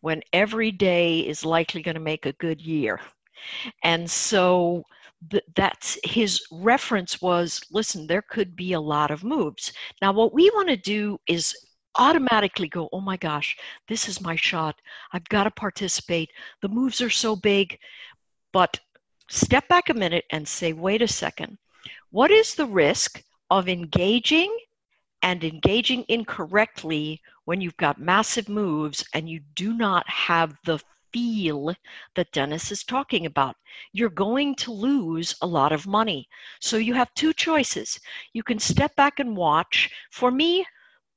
[0.00, 2.98] when every day is likely going to make a good year."
[3.82, 4.82] And so
[5.30, 9.74] th- that's his reference was listen, there could be a lot of moves.
[10.00, 11.54] Now, what we want to do is
[11.98, 13.56] automatically go, oh my gosh,
[13.88, 14.76] this is my shot.
[15.12, 16.30] I've got to participate.
[16.62, 17.78] The moves are so big.
[18.52, 18.78] But
[19.28, 21.58] step back a minute and say, wait a second.
[22.10, 24.56] What is the risk of engaging
[25.22, 30.80] and engaging incorrectly when you've got massive moves and you do not have the
[31.12, 31.74] feel
[32.14, 33.56] that Dennis is talking about?
[33.92, 36.28] You're going to lose a lot of money.
[36.60, 37.98] So you have two choices.
[38.32, 39.90] You can step back and watch.
[40.10, 40.64] For me,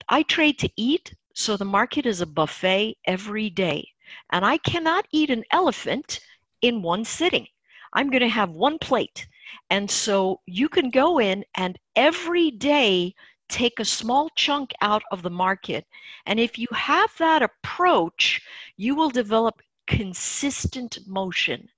[0.09, 3.89] I trade to eat, so the market is a buffet every day.
[4.31, 6.19] And I cannot eat an elephant
[6.61, 7.47] in one sitting.
[7.93, 9.27] I'm going to have one plate.
[9.69, 13.13] And so you can go in and every day
[13.49, 15.85] take a small chunk out of the market.
[16.25, 18.41] And if you have that approach,
[18.77, 21.69] you will develop consistent motion.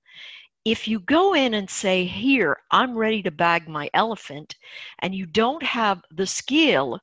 [0.64, 4.56] If you go in and say, Here, I'm ready to bag my elephant,
[5.00, 6.98] and you don't have the skill,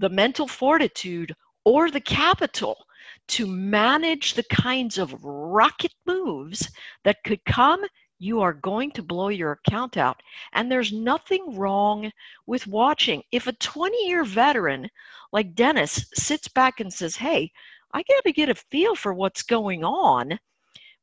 [0.00, 1.34] the mental fortitude,
[1.64, 2.86] or the capital
[3.28, 6.70] to manage the kinds of rocket moves
[7.04, 7.84] that could come,
[8.18, 10.22] you are going to blow your account out.
[10.54, 12.10] And there's nothing wrong
[12.46, 13.22] with watching.
[13.30, 14.88] If a 20 year veteran
[15.32, 17.52] like Dennis sits back and says, Hey,
[17.92, 20.38] I got to get a feel for what's going on,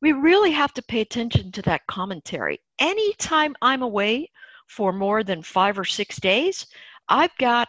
[0.02, 2.60] we really have to pay attention to that commentary.
[2.80, 4.32] Anytime I'm away
[4.68, 6.66] for more than five or six days,
[7.10, 7.68] I've got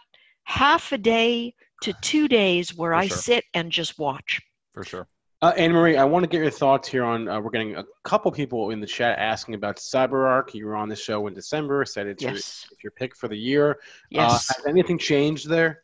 [0.49, 3.17] half a day to two days where For I sure.
[3.17, 4.41] sit and just watch.
[4.73, 5.07] For sure.
[5.43, 7.29] Uh, Anne Marie, I want to get your thoughts here on.
[7.29, 10.53] Uh, we're getting a couple people in the chat asking about CyberArk.
[10.55, 12.65] You were on the show in December, said it's, your, Yes.
[12.71, 13.79] it's your pick for the year.
[14.09, 14.49] Yes.
[14.49, 15.83] Uh, has anything changed there?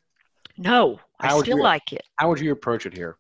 [0.58, 2.02] no, I how would still you- like it.
[2.16, 3.18] How would you approach it here?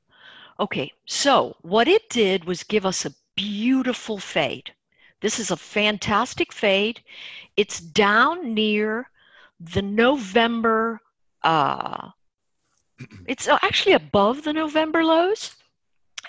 [0.60, 4.74] Okay, so what it did was give us a beautiful fade.
[5.22, 7.02] This is a fantastic fade.
[7.58, 9.10] It's down near
[9.60, 11.02] the November,
[11.46, 12.10] uh,
[13.28, 15.56] it's actually above the November lows.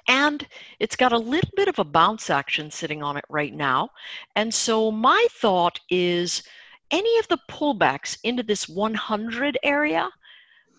[0.08, 0.46] And
[0.78, 3.90] it's got a little bit of a bounce action sitting on it right now.
[4.36, 6.42] And so my thought is
[6.92, 10.08] any of the pullbacks into this 100 area,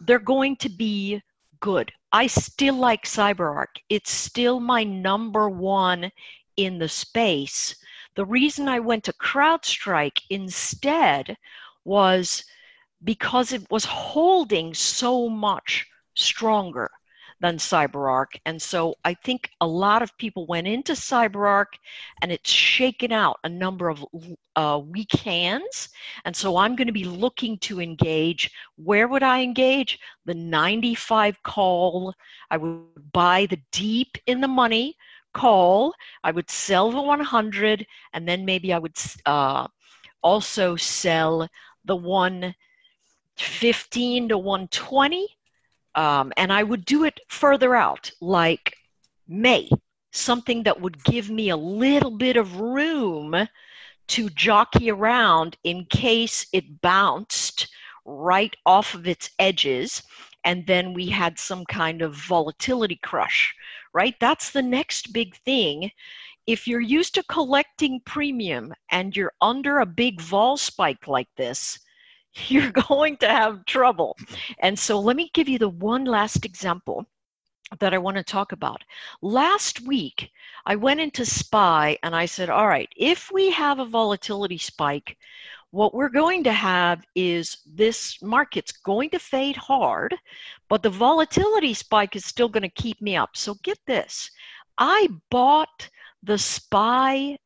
[0.02, 1.22] they're going to be
[1.60, 1.92] good.
[2.14, 3.68] I still like CyberArk.
[3.90, 6.10] It's still my number one
[6.56, 7.76] in the space.
[8.16, 11.36] The reason I went to CrowdStrike instead
[11.84, 12.44] was
[13.04, 16.90] because it was holding so much stronger
[17.40, 18.28] than CyberArk.
[18.46, 21.68] And so I think a lot of people went into CyberArk
[22.22, 24.04] and it's shaken out a number of
[24.56, 25.90] uh, weak hands.
[26.26, 28.50] And so I'm going to be looking to engage.
[28.78, 30.00] Where would I engage?
[30.26, 32.16] The 95 call.
[32.50, 34.96] I would buy the deep in the money
[35.38, 39.68] call, I would sell the 100, and then maybe I would uh,
[40.24, 41.48] also sell
[41.86, 41.96] the
[43.38, 45.28] 115 to 120.
[45.96, 48.76] Um, and I would do it further out, like
[49.28, 49.70] May,
[50.12, 53.48] something that would give me a little bit of room
[54.08, 57.68] to jockey around in case it bounced
[58.06, 60.02] right off of its edges
[60.48, 63.54] and then we had some kind of volatility crush,
[63.94, 64.16] right?
[64.22, 65.92] That's the next big thing.
[66.46, 71.78] If you're used to collecting premium and you're under a big vol spike like this,
[72.48, 74.18] you're going to have trouble.
[74.60, 77.06] And so let me give you the one last example
[77.80, 78.84] that I want to talk about.
[79.22, 80.32] Last week,
[80.66, 85.18] I went into SPY and I said, all right, if we have a volatility spike,
[85.72, 90.16] what we're going to have is this market's going to fade hard,
[90.70, 93.36] but the volatility spike is still going to keep me up.
[93.36, 94.32] So get this
[94.78, 95.90] I bought
[96.24, 97.38] the SPY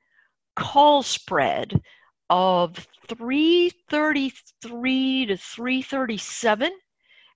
[0.56, 1.82] call spread
[2.32, 6.72] of 333 to 337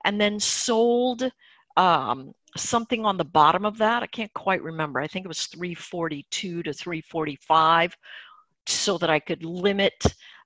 [0.06, 1.30] and then sold
[1.76, 4.04] um, something on the bottom of that.
[4.04, 5.02] I can't quite remember.
[5.02, 7.98] I think it was 342 to 345
[8.68, 10.02] so that I could limit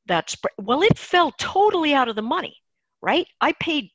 [0.07, 0.53] that spread.
[0.57, 2.57] Well, it fell totally out of the money,
[3.01, 3.27] right?
[3.39, 3.91] I paid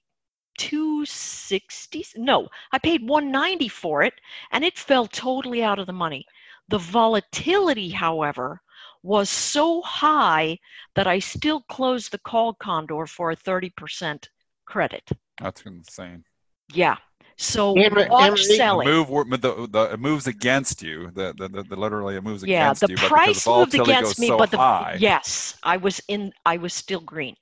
[0.56, 4.14] 260 no i paid 190 for it
[4.52, 6.24] and it fell totally out of the money
[6.68, 8.62] the volatility however
[9.04, 10.58] was so high
[10.96, 14.26] that i still closed the call condor for a 30%
[14.66, 15.08] credit
[15.40, 16.24] that's insane
[16.72, 16.96] yeah
[17.36, 18.86] so Emery, watch selling.
[18.86, 21.10] Move the, the it moves against you.
[21.14, 22.94] The, the, the, the literally it moves yeah, against you.
[22.96, 24.96] Yeah, the price moved against me, so but the high.
[25.00, 26.32] yes, I was in.
[26.46, 27.34] I was still green.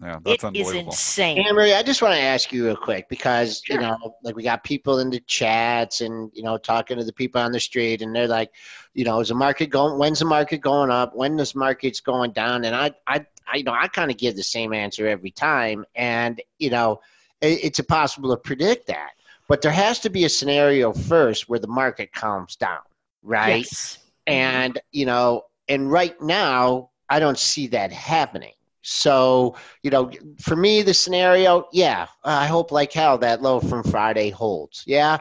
[0.00, 0.78] Yeah, that's it unbelievable.
[0.78, 1.38] is insane.
[1.38, 3.76] Anne Marie, I just want to ask you real quick because Sure.
[3.76, 7.12] you know, like we got people in the chats and you know talking to the
[7.12, 8.50] people on the street, and they're like,
[8.94, 9.98] you know, is the market going?
[9.98, 11.16] When's the market going up?
[11.16, 12.64] When this market's going down?
[12.64, 15.84] And I, I, I you know, I kind of give the same answer every time,
[15.96, 17.00] and you know,
[17.40, 19.10] it, it's impossible to predict that.
[19.48, 22.80] But there has to be a scenario first where the market calms down,
[23.22, 23.64] right?
[23.64, 23.98] Yes.
[24.26, 28.52] And, you know, and right now, I don't see that happening.
[28.82, 30.10] So, you know,
[30.40, 34.84] for me, the scenario, yeah, I hope like hell that low from Friday holds.
[34.86, 35.18] Yeah.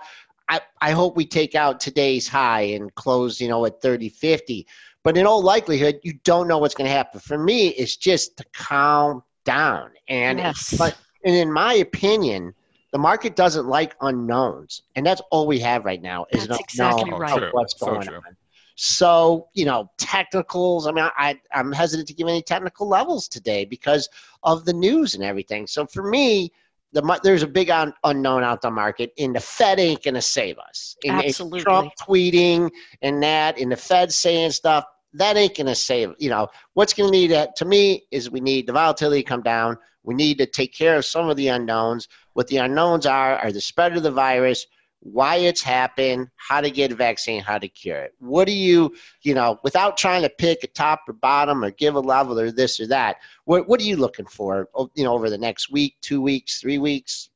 [0.50, 4.66] I, I hope we take out today's high and close, you know, at 30, 50.
[5.04, 7.20] But in all likelihood, you don't know what's going to happen.
[7.20, 9.92] For me, it's just to calm down.
[10.08, 10.74] And, Yes.
[10.78, 12.54] but, and in my opinion,
[12.94, 14.84] the market doesn't like unknowns.
[14.96, 17.44] And that's all we have right now is That's an exactly right.
[17.44, 18.18] of what's So going true.
[18.18, 18.38] on.
[18.80, 23.66] So, you know, technicals, I mean, I, I'm hesitant to give any technical levels today
[23.66, 24.08] because
[24.44, 25.66] of the news and everything.
[25.66, 26.52] So for me,
[26.94, 30.22] the, there's a big un, unknown out the market, and the Fed ain't going to
[30.22, 30.96] save us.
[31.04, 31.62] And, Absolutely.
[31.62, 32.70] Trump tweeting
[33.02, 36.14] and that, and the Fed saying stuff, that ain't going to save.
[36.20, 39.28] You know, what's going to need to, to me is we need the volatility to
[39.28, 39.76] come down.
[40.04, 42.08] We need to take care of some of the unknowns.
[42.34, 44.68] What the unknowns are are the spread of the virus,
[45.00, 48.14] why it's happened, how to get a vaccine, how to cure it.
[48.20, 51.96] What do you, you know, without trying to pick a top or bottom or give
[51.96, 55.30] a level or this or that, what, what are you looking for, you know, over
[55.30, 57.30] the next week, two weeks, three weeks?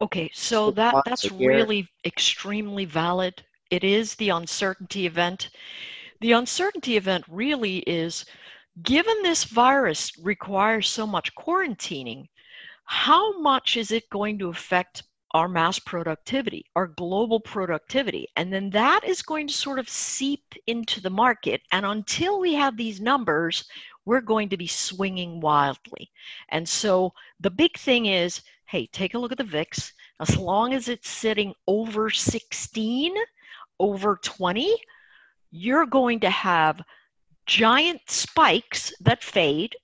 [0.00, 3.42] Okay, so that that's really extremely valid.
[3.70, 5.50] It is the uncertainty event.
[6.20, 8.24] The uncertainty event really is
[8.82, 12.28] given this virus requires so much quarantining,
[12.84, 15.02] how much is it going to affect
[15.34, 18.28] our mass productivity, our global productivity?
[18.36, 21.62] And then that is going to sort of seep into the market.
[21.72, 23.64] And until we have these numbers,
[24.04, 26.10] we're going to be swinging wildly.
[26.48, 28.42] And so the big thing is
[28.72, 29.92] hey, take a look at the VIX.
[30.18, 33.14] As long as it's sitting over 16,
[33.78, 34.74] over 20,
[35.50, 36.80] you're going to have
[37.44, 39.76] giant spikes that fade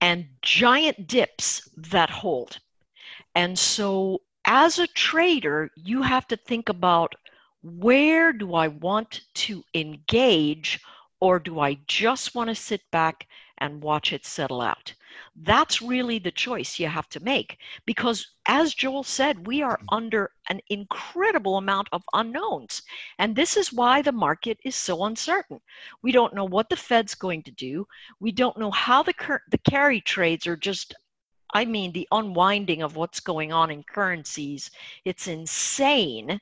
[0.00, 2.60] and giant dips that hold.
[3.34, 7.14] And so, as a trader, you have to think about
[7.62, 10.80] where do I want to engage,
[11.20, 13.26] or do I just want to sit back
[13.58, 14.94] and watch it settle out?
[15.34, 19.94] That's really the choice you have to make because, as Joel said, we are mm-hmm.
[19.94, 22.82] under an incredible amount of unknowns.
[23.18, 25.60] And this is why the market is so uncertain.
[26.02, 27.86] We don't know what the Fed's going to do.
[28.20, 30.94] We don't know how the, cur- the carry trades are just,
[31.54, 34.70] I mean, the unwinding of what's going on in currencies.
[35.04, 36.40] It's insane.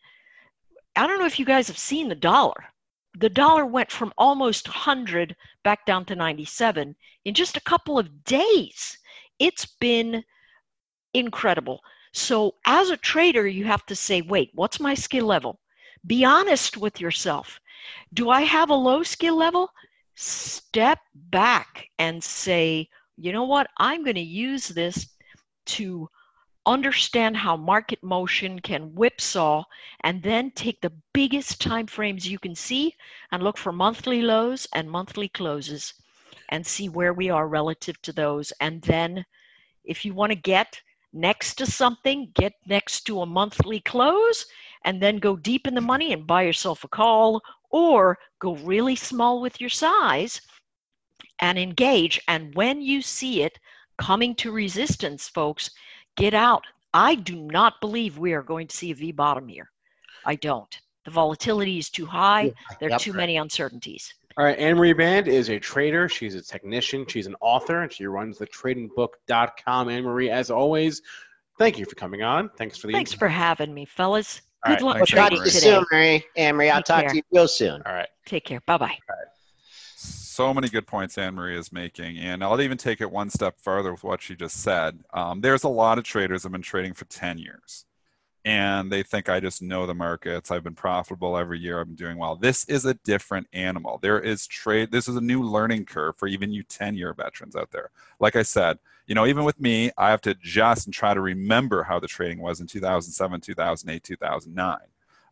[0.97, 2.73] I don't know if you guys have seen the dollar.
[3.17, 8.25] The dollar went from almost 100 back down to 97 in just a couple of
[8.25, 8.99] days.
[9.39, 10.25] It's been
[11.13, 11.81] incredible.
[12.13, 15.61] So, as a trader, you have to say, wait, what's my skill level?
[16.07, 17.61] Be honest with yourself.
[18.13, 19.71] Do I have a low skill level?
[20.15, 23.69] Step back and say, you know what?
[23.79, 25.09] I'm going to use this
[25.67, 26.09] to
[26.67, 29.63] understand how market motion can whipsaw
[30.03, 32.95] and then take the biggest time frames you can see
[33.33, 35.93] and look for monthly lows and monthly closes
[36.49, 39.25] and see where we are relative to those and then
[39.85, 40.81] if you want to get
[41.13, 44.47] next to something get next to a monthly close
[44.87, 48.97] and then go deep in the money and buy yourself a call or go really
[48.97, 50.41] small with your size
[51.41, 53.59] and engage and when you see it
[53.99, 55.71] coming to resistance folks
[56.17, 56.65] get out.
[56.93, 59.71] I do not believe we are going to see a V bottom here.
[60.25, 60.79] I don't.
[61.05, 62.53] The volatility is too high.
[62.81, 63.01] There are yep.
[63.01, 64.15] too many uncertainties.
[64.37, 66.09] All right, Anne Marie Baiynd is a trader.
[66.09, 67.05] She's a technician.
[67.07, 69.89] She's an author, and she runs the tradingbook.com.
[69.89, 71.03] Anne Marie, as always,
[71.59, 72.51] thank you for coming on.
[72.57, 72.95] Thanks for the.
[72.95, 74.41] Thanks for having me, fellas.
[74.65, 75.51] Good right, luck trading today.
[75.51, 76.25] Soon, Marie.
[76.37, 77.11] Anne Marie, I'll talk care.
[77.11, 77.83] to you real soon.
[77.85, 78.09] All right.
[78.25, 78.61] Take care.
[78.67, 78.99] Bye bye
[80.35, 83.57] so many good points Anne Marie is making, and I'll even take it one step
[83.61, 84.99] further with what she just said.
[85.13, 87.85] Um, there's a lot of traders have been trading for 10 years,
[88.45, 90.51] and they think I just know the markets.
[90.51, 91.79] I've been profitable every year.
[91.79, 92.35] I've been doing well.
[92.35, 94.01] This is a different animal.
[94.03, 94.91] There is trade.
[94.91, 97.91] This is a new learning curve for even you 10 year veterans out there.
[98.19, 101.21] Like I said, you know, even with me, I have to adjust and try to
[101.21, 104.79] remember how the trading was in 2007, 2008, 2009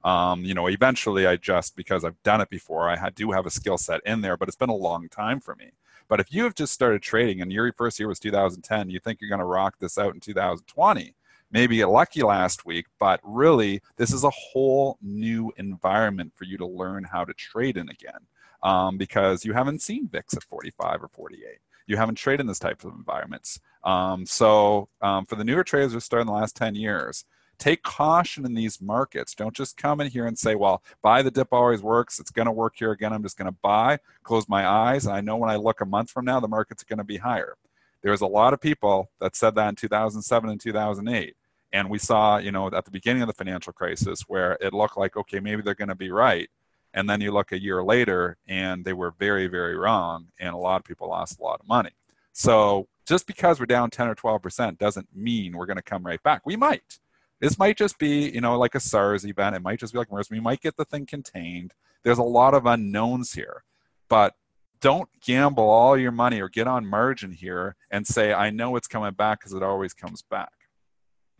[0.05, 3.51] um, you know, eventually I just because I've done it before, I do have a
[3.51, 5.73] skill set in there, but it's been a long time for me.
[6.09, 9.21] But if you have just started trading and your first year was 2010, you think
[9.21, 11.15] you're going to rock this out in 2020,
[11.51, 16.59] maybe get lucky last week, but really this is a whole new environment for you
[16.59, 18.27] to learn how to trade in again
[18.63, 21.59] um, because you haven't seen VIX at 45 or 48.
[21.87, 23.61] You haven't traded in this type of environments.
[23.85, 27.25] Um, so um, for the newer traders who started in the last 10 years,
[27.59, 29.35] take caution in these markets.
[29.35, 32.19] Don't just come in here and say, well, buy the dip always works.
[32.19, 33.13] It's going to work here again.
[33.13, 35.07] I'm just going to buy, close my eyes.
[35.07, 37.19] And I know when I look a month from now, the market's going to be
[37.19, 37.57] higher.
[38.03, 41.37] There's a lot of people that said that in 2007 and 2008.
[41.73, 44.97] And we saw, you know, at the beginning of the financial crisis where it looked
[44.97, 46.51] like, okay, maybe they're going to be right.
[46.95, 50.27] And then you look a year later and they were very, very wrong.
[50.39, 51.93] And a lot of people lost a lot of money.
[52.33, 56.23] So just because we're down 10 or 12% doesn't mean we're going to come right
[56.23, 56.43] back.
[56.45, 56.99] We might.
[57.43, 59.57] This might just be, you know, like a SARS event.
[59.57, 60.31] It might just be like MERS.
[60.31, 61.75] We might get the thing contained.
[62.05, 63.65] There's a lot of unknowns here,
[64.09, 64.35] but
[64.81, 68.87] don't gamble all your money or get on margin here and say, I know it's
[68.87, 70.53] coming back because it always comes back.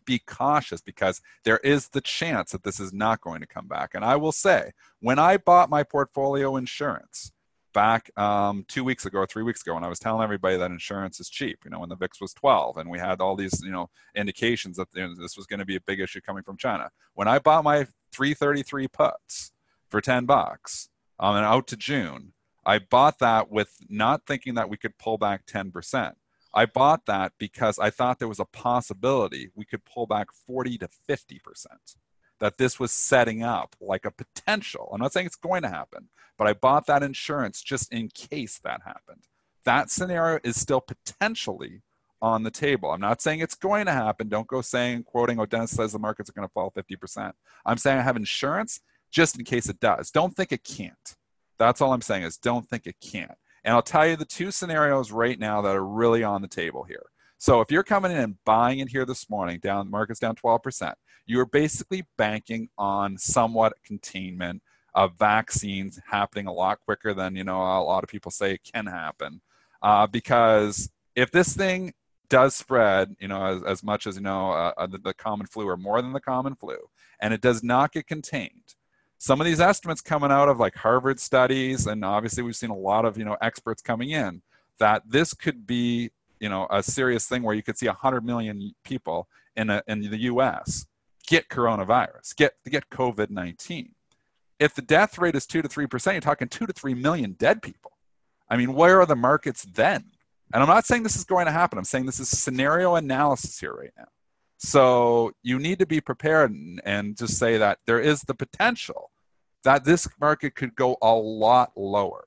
[0.05, 3.95] Be cautious because there is the chance that this is not going to come back.
[3.95, 7.31] And I will say, when I bought my portfolio insurance,
[7.73, 10.71] back um, two weeks ago or three weeks ago when I was telling everybody that
[10.71, 13.61] insurance is cheap, you know, when the VIX was 12 and we had all these,
[13.63, 16.43] you know, indications that you know, this was going to be a big issue coming
[16.43, 16.91] from China.
[17.15, 19.53] When I bought my 333 puts
[19.89, 22.33] for 10 bucks um, and out to June,
[22.65, 26.13] I bought that with not thinking that we could pull back 10%.
[26.55, 30.79] I bought that because I thought there was a possibility we could pull back 40
[30.79, 31.39] to 50%
[32.43, 34.91] that this was setting up like a potential.
[34.93, 38.59] I'm not saying it's going to happen, but I bought that insurance just in case
[38.65, 39.29] that happened.
[39.65, 41.83] That scenario is still potentially
[42.21, 42.91] on the table.
[42.91, 44.29] I'm not saying it's going to happen.
[44.29, 47.31] Don't go saying, quoting, oh, Dennis says the markets are going to fall 50%.
[47.65, 48.81] I'm saying I have insurance
[49.13, 50.11] just in case it does.
[50.11, 51.17] Don't think it can't.
[51.61, 53.39] That's all I'm saying is don't think it can't.
[53.63, 56.83] And I'll tell you the two scenarios right now that are really on the table
[56.83, 57.07] here.
[57.39, 60.37] So if you're coming in and buying it here this morning, down the market's down
[60.37, 60.95] 12%,
[61.27, 64.63] you're basically banking on somewhat containment
[64.95, 68.69] of vaccines happening a lot quicker than you know a lot of people say it
[68.73, 69.41] can happen.
[69.83, 71.93] Uh, because if this thing
[72.29, 75.47] does spread, you know, as, as much as you know uh, uh, the, the common
[75.47, 76.77] flu or more than the common flu,
[77.21, 78.75] and it does not get contained,
[79.19, 82.77] some of these estimates coming out of like Harvard studies, and obviously we've seen a
[82.77, 84.43] lot of you know experts coming in
[84.79, 86.11] that this could be
[86.41, 90.01] you know a serious thing where you could see 100 million people in a, in
[90.01, 90.87] the U.S.
[91.33, 93.93] get coronavirus, get get COVID-19.
[94.59, 97.33] If the death rate is two to three percent, you're talking two to three million
[97.33, 97.93] dead people.
[98.51, 100.05] I mean, where are the markets then?
[100.53, 101.79] And I'm not saying this is going to happen.
[101.79, 104.09] I'm saying this is scenario analysis here right now.
[104.59, 109.11] So you need to be prepared and, and just say that there is the potential
[109.65, 112.25] that this market could go a lot lower.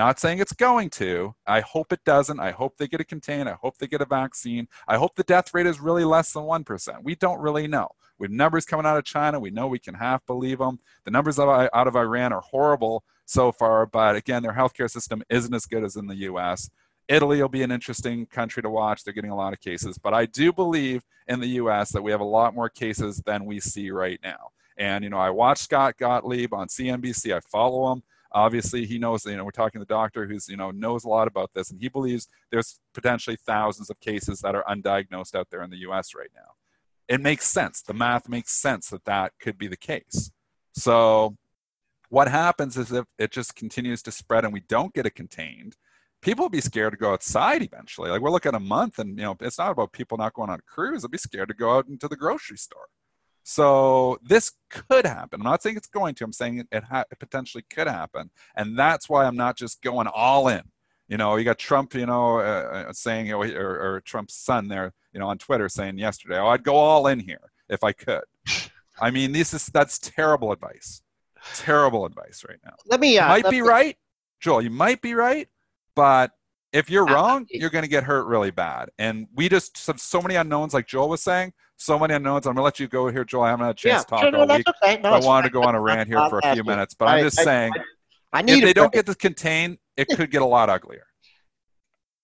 [0.00, 1.34] Not saying it's going to.
[1.46, 2.40] I hope it doesn't.
[2.40, 3.50] I hope they get it contained.
[3.50, 4.66] I hope they get a vaccine.
[4.88, 7.02] I hope the death rate is really less than 1%.
[7.02, 7.86] We don't really know.
[8.18, 9.38] We have numbers coming out of China.
[9.38, 10.78] We know we can half believe them.
[11.04, 15.22] The numbers uh, out of Iran are horrible so far, but again, their healthcare system
[15.28, 16.70] isn't as good as in the US.
[17.06, 19.04] Italy will be an interesting country to watch.
[19.04, 22.10] They're getting a lot of cases, but I do believe in the US that we
[22.10, 24.52] have a lot more cases than we see right now.
[24.78, 27.36] And, you know, I watch Scott Gottlieb on CNBC.
[27.36, 28.02] I follow him.
[28.32, 29.24] Obviously, he knows.
[29.24, 31.70] You know, we're talking to the doctor who's you know knows a lot about this,
[31.70, 35.78] and he believes there's potentially thousands of cases that are undiagnosed out there in the
[35.78, 36.14] U.S.
[36.14, 36.52] right now.
[37.08, 37.82] It makes sense.
[37.82, 40.30] The math makes sense that that could be the case.
[40.72, 41.36] So,
[42.08, 45.76] what happens is if it just continues to spread and we don't get it contained,
[46.22, 48.10] people will be scared to go outside eventually.
[48.10, 50.50] Like we're looking at a month, and you know, it's not about people not going
[50.50, 51.02] on a cruise.
[51.02, 52.86] They'll be scared to go out into the grocery store.
[53.50, 55.40] So this could happen.
[55.40, 56.24] I'm not saying it's going to.
[56.24, 60.06] I'm saying it, ha- it potentially could happen, and that's why I'm not just going
[60.06, 60.62] all in.
[61.08, 64.92] You know, you got Trump, you know, uh, uh saying, or, or Trump's son there,
[65.12, 68.22] you know, on Twitter saying yesterday, "Oh, I'd go all in here if I could."
[69.00, 71.02] I mean, this is that's terrible advice.
[71.56, 72.76] Terrible advice right now.
[72.86, 73.18] Let me.
[73.18, 73.96] Uh, might let be me- right,
[74.38, 74.62] Joel.
[74.62, 75.48] You might be right,
[75.96, 76.30] but
[76.72, 78.90] if you're wrong, you're going to get hurt really bad.
[78.96, 82.46] And we just have so many unknowns, like Joel was saying, so many unknowns.
[82.46, 83.44] I'm going to let you go here, Joel.
[83.44, 84.66] I haven't had a chance Yeah, to talk sure, no, all week.
[84.82, 85.00] okay.
[85.02, 86.64] No, I wanted to go on a rant here for a few I'll ask you.
[86.64, 87.72] minutes, but I- I'm just I- saying,
[88.32, 91.06] I if need they don't get this contained, it could get a lot uglier.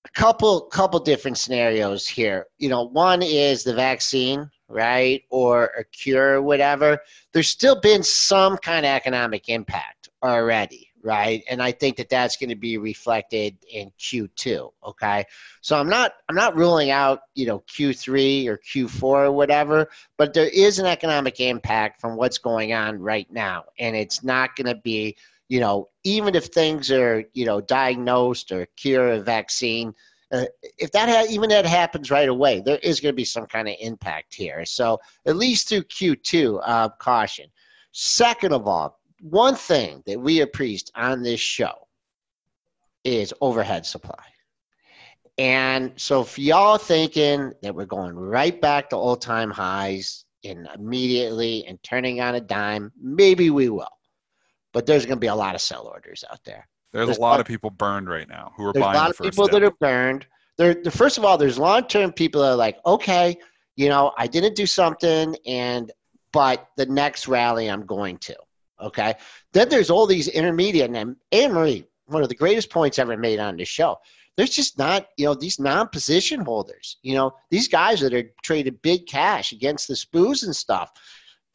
[0.05, 2.47] a couple couple different scenarios here.
[2.59, 6.99] You know, one is the vaccine, right, or a cure, or whatever.
[7.33, 11.45] There's still been some kind of economic impact already, right?
[11.49, 14.71] And I think that that's going to be reflected in Q2.
[14.85, 15.25] Okay,
[15.61, 19.89] so I'm not I'm not ruling out you know Q3 or Q4 or whatever,
[20.19, 24.57] but there is an economic impact from what's going on right now, and it's not
[24.57, 25.17] going to be
[25.49, 29.95] you know, even if things are, you know, diagnosed or cure a vaccine,
[30.33, 30.45] uh,
[30.79, 33.69] if that ha- even that happens right away, there is going to be some kind
[33.69, 34.65] of impact here.
[34.65, 37.47] So at least through Q2, uh, caution.
[37.93, 41.87] Second of all, one thing that we have preached on this show
[43.05, 44.25] is overhead supply.
[45.39, 50.69] And so if y'all thinking that we're going right back to old time highs and
[50.75, 53.89] immediately and turning on a dime, maybe we will.
[54.73, 56.67] But there's going to be a lot of sell orders out there.
[56.93, 58.85] There's, There's a lot of people burned right now who are buying.
[58.85, 60.27] A lot of first people that are burned.
[60.57, 63.37] There, the first of all, there's long-term people that are like, okay,
[63.77, 65.93] you know, I didn't do something, and
[66.33, 68.37] but the next rally I'm going to.
[68.81, 69.15] Okay.
[69.53, 73.39] Then there's all these intermediate and Anne Marie, one of the greatest points ever made
[73.39, 73.97] on this show.
[74.37, 76.99] There's just not, you know, these non-position holders.
[77.03, 80.93] You know, these guys that are trading big cash against the spoos and stuff.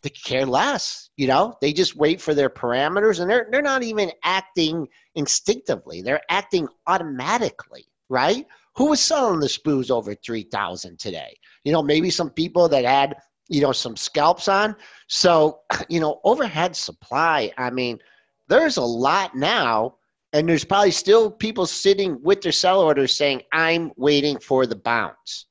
[0.02, 1.12] They care less.
[1.16, 6.02] You know, they just wait for their parameters, and they're they're not even acting instinctively.
[6.02, 8.48] They're acting automatically, right?
[8.78, 11.38] Who was selling the spoos over 3,000 today?
[11.64, 13.16] You know, maybe some people that had,
[13.52, 14.76] you know, some scalps on.
[15.08, 18.00] So, you know, overhead supply, I mean,
[18.48, 19.98] there's a lot now,
[20.34, 24.78] and there's probably still people sitting with their sell orders saying, I'm waiting for the
[24.78, 25.46] bounce.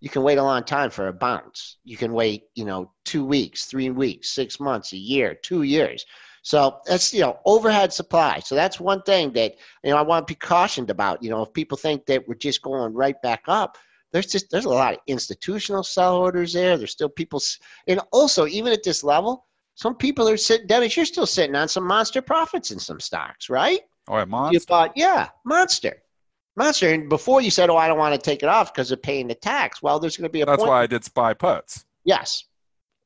[0.00, 1.78] You can wait a long time for a bounce.
[1.84, 6.04] You can wait, you know, two weeks, three weeks, six months, a year, two years.
[6.42, 8.40] So that's you know overhead supply.
[8.40, 11.22] So that's one thing that you know I want to be cautioned about.
[11.22, 13.78] You know, if people think that we're just going right back up,
[14.12, 16.76] there's just there's a lot of institutional sell orders there.
[16.76, 17.40] There's still people,
[17.88, 20.66] and also even at this level, some people are sitting.
[20.66, 23.80] Dennis, you're still sitting on some monster profits in some stocks, right?
[24.08, 26.02] Oh, yeah, You thought, yeah, monster,
[26.56, 26.92] monster.
[26.92, 29.28] And before you said, oh, I don't want to take it off because of paying
[29.28, 29.80] the tax.
[29.82, 30.68] Well, there's going to be a That's point.
[30.70, 31.84] why I did spy puts.
[32.04, 32.44] Yes,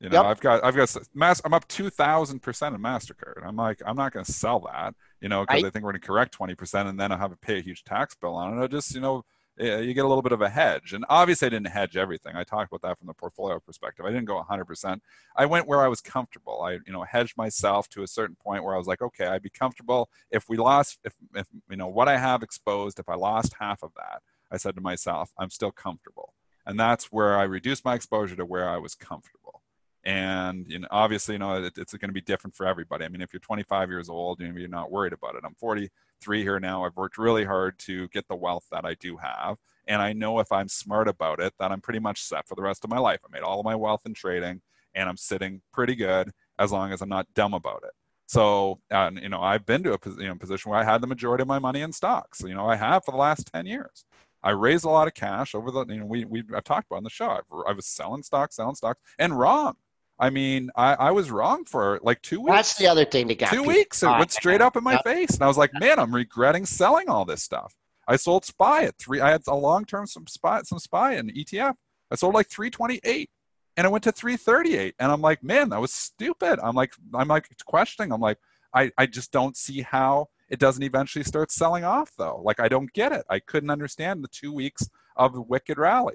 [0.00, 0.24] You know, Yep.
[0.24, 2.30] I've got, I've got, mass, I'm up 2000%
[2.74, 3.46] in MasterCard.
[3.46, 5.66] I'm like, I'm not going to sell that, you know, because Right.
[5.66, 7.84] I think we're going to correct 20% and then I'll have to pay a huge
[7.84, 8.64] tax bill on it.
[8.64, 9.22] I just, you know,
[9.58, 10.92] you get a little bit of a hedge.
[10.92, 12.36] And obviously I didn't hedge everything.
[12.36, 14.04] I talked about that from the portfolio perspective.
[14.04, 15.00] I didn't go 100%.
[15.36, 16.62] I went where I was comfortable.
[16.62, 19.42] I, you know, hedged myself to a certain point where I was like, okay, I'd
[19.42, 23.14] be comfortable if we lost, if, if, you know, what I have exposed, if I
[23.14, 26.34] lost half of that, I said to myself, I'm still comfortable.
[26.66, 29.62] And that's where I reduced my exposure to where I was comfortable
[30.06, 33.04] and you know obviously you know it, it's going to be different for everybody.
[33.04, 35.42] I mean if you're 25 years old know, you're not worried about it.
[35.44, 36.84] I'm 43 here now.
[36.84, 39.56] I've worked really hard to get the wealth that i do have
[39.88, 42.62] and i know if i'm smart about it that i'm pretty much set for the
[42.62, 43.20] rest of my life.
[43.24, 44.62] I made all of my wealth in trading
[44.94, 47.92] and i'm sitting pretty good as long as i'm not dumb about it.
[48.28, 51.08] So uh, you know i've been to a you know, position where i had the
[51.08, 54.04] majority of my money in stocks you know i have for the last 10 years.
[54.42, 56.98] I raised a lot of cash over the, you know, we, we, I've talked about
[56.98, 57.30] on the show.
[57.30, 59.74] I've, I was selling stocks, selling stocks, and wrong.
[60.18, 62.56] I mean, I, I was wrong for like two weeks.
[62.56, 64.02] that's the other thing that got two weeks.
[64.02, 67.08] It went straight up in my face, and I was like, man, I'm regretting selling
[67.08, 67.74] all this stuff.
[68.08, 69.20] I sold SPY at three.
[69.20, 71.74] I had a long term some SPY, some SPY and ETF.
[72.10, 73.28] I sold like 328,
[73.76, 76.60] and it went to 338, and I'm like, man, that was stupid.
[76.62, 78.12] I'm like, I'm like questioning.
[78.12, 78.38] I'm like,
[78.72, 82.40] I, I just don't see how it doesn't eventually start selling off though.
[82.44, 83.24] Like I don't get it.
[83.28, 86.14] I couldn't understand the two weeks of the wicked rally.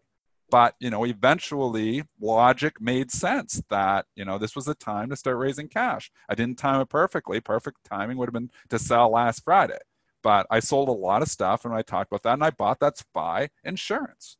[0.51, 5.15] But you know, eventually logic made sense that you know this was the time to
[5.15, 6.11] start raising cash.
[6.29, 7.39] I didn't time it perfectly.
[7.39, 9.79] Perfect timing would have been to sell last Friday.
[10.21, 12.81] But I sold a lot of stuff and I talked about that and I bought
[12.81, 14.37] that SPY insurance.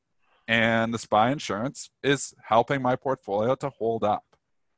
[0.48, 4.26] And the SPY insurance is helping my portfolio to hold up.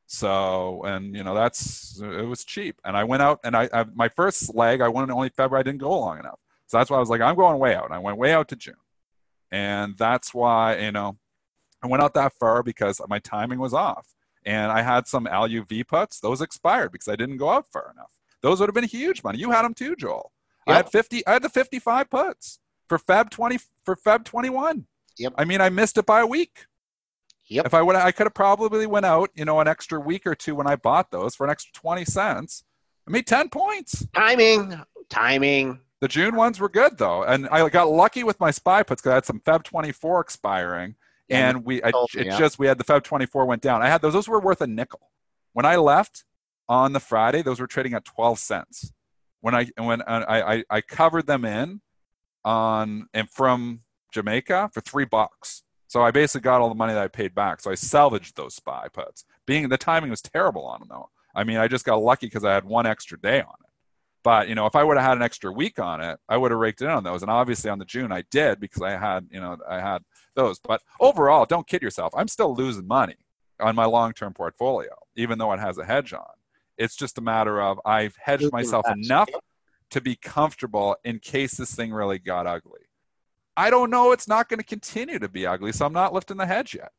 [0.05, 2.79] So, and you know, that's it was cheap.
[2.85, 5.61] And I went out and I, I my first leg, I went in only February,
[5.61, 6.39] I didn't go long enough.
[6.67, 7.85] So that's why I was like, I'm going way out.
[7.85, 8.75] And I went way out to June.
[9.51, 11.17] And that's why, you know,
[11.83, 14.07] I went out that far because my timing was off.
[14.45, 18.11] And I had some LUV puts, those expired because I didn't go out far enough.
[18.41, 19.39] Those would have been huge money.
[19.39, 20.31] You had them too, Joel.
[20.67, 20.73] Yep.
[20.73, 22.59] I had 50, I had the 55 puts
[22.89, 24.85] for Feb 20, for Feb 21.
[25.17, 25.33] Yep.
[25.37, 26.65] I mean, I missed it by a week.
[27.47, 27.67] Yep.
[27.67, 30.35] If I would, I could have probably went out, you know, an extra week or
[30.35, 32.63] two when I bought those for an extra 20 cents.
[33.07, 34.07] I made 10 points.
[34.15, 35.79] Timing, timing.
[36.01, 39.11] The June ones were good though, and I got lucky with my spy puts because
[39.11, 40.95] I had some Feb 24 expiring,
[41.33, 42.37] and we I, it yeah.
[42.37, 43.81] just we had the Feb 24 went down.
[43.81, 45.11] I had those; those were worth a nickel.
[45.53, 46.23] When I left
[46.69, 48.91] on the Friday, those were trading at 12 cents.
[49.41, 51.81] When I when uh, I I, I covered them in
[52.45, 53.81] on and from
[54.11, 55.63] Jamaica for three bucks.
[55.87, 57.59] So I basically got all the money that I paid back.
[57.59, 59.25] So I salvaged those spy puts.
[59.45, 61.09] Being the timing was terrible on them though.
[61.35, 63.69] I mean, I just got lucky because I had one extra day on it.
[64.23, 66.51] But you know, if I would have had an extra week on it, I would
[66.51, 67.21] have raked in on those.
[67.21, 70.03] And obviously on the June I did because I had, you know, I had
[70.35, 70.59] those.
[70.59, 72.13] But overall, don't kid yourself.
[72.15, 73.15] I'm still losing money
[73.59, 76.25] on my long-term portfolio, even though it has a hedge on.
[76.77, 79.29] It's just a matter of I've hedged myself enough
[79.91, 82.81] to be comfortable in case this thing really got ugly.
[83.55, 86.37] I don't know it's not going to continue to be ugly, so I'm not lifting
[86.37, 86.91] the hedge yet.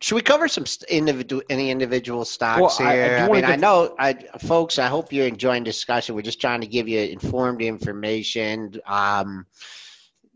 [0.00, 3.18] Should we cover some individual any individual stocks well, here?
[3.18, 4.78] I, I, I mean, I know, I, folks.
[4.78, 6.14] I hope you're enjoying discussion.
[6.14, 8.74] We're just trying to give you informed information.
[8.84, 9.46] Um,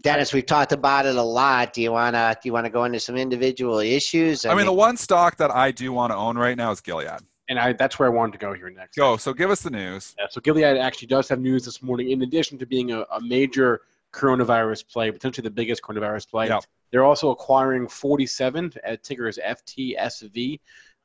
[0.02, 1.72] Dennis, we've talked about it a lot.
[1.72, 4.44] Do you wanna do you wanna go into some individual issues?
[4.44, 6.80] I, mean, mean, the one stock that I do want to own right now is
[6.80, 7.20] Gilead.
[7.48, 8.96] And I, that's where I wanted to go here next.
[8.96, 9.16] Go.
[9.16, 10.14] So give us the news.
[10.18, 12.10] Yeah, so Gilead actually does have news this morning.
[12.10, 13.80] In addition to being a, a major
[14.12, 16.48] coronavirus play, potentially the biggest coronavirus play.
[16.48, 16.64] Yep.
[16.90, 20.60] They're also acquiring 47 at ticker is FTSV,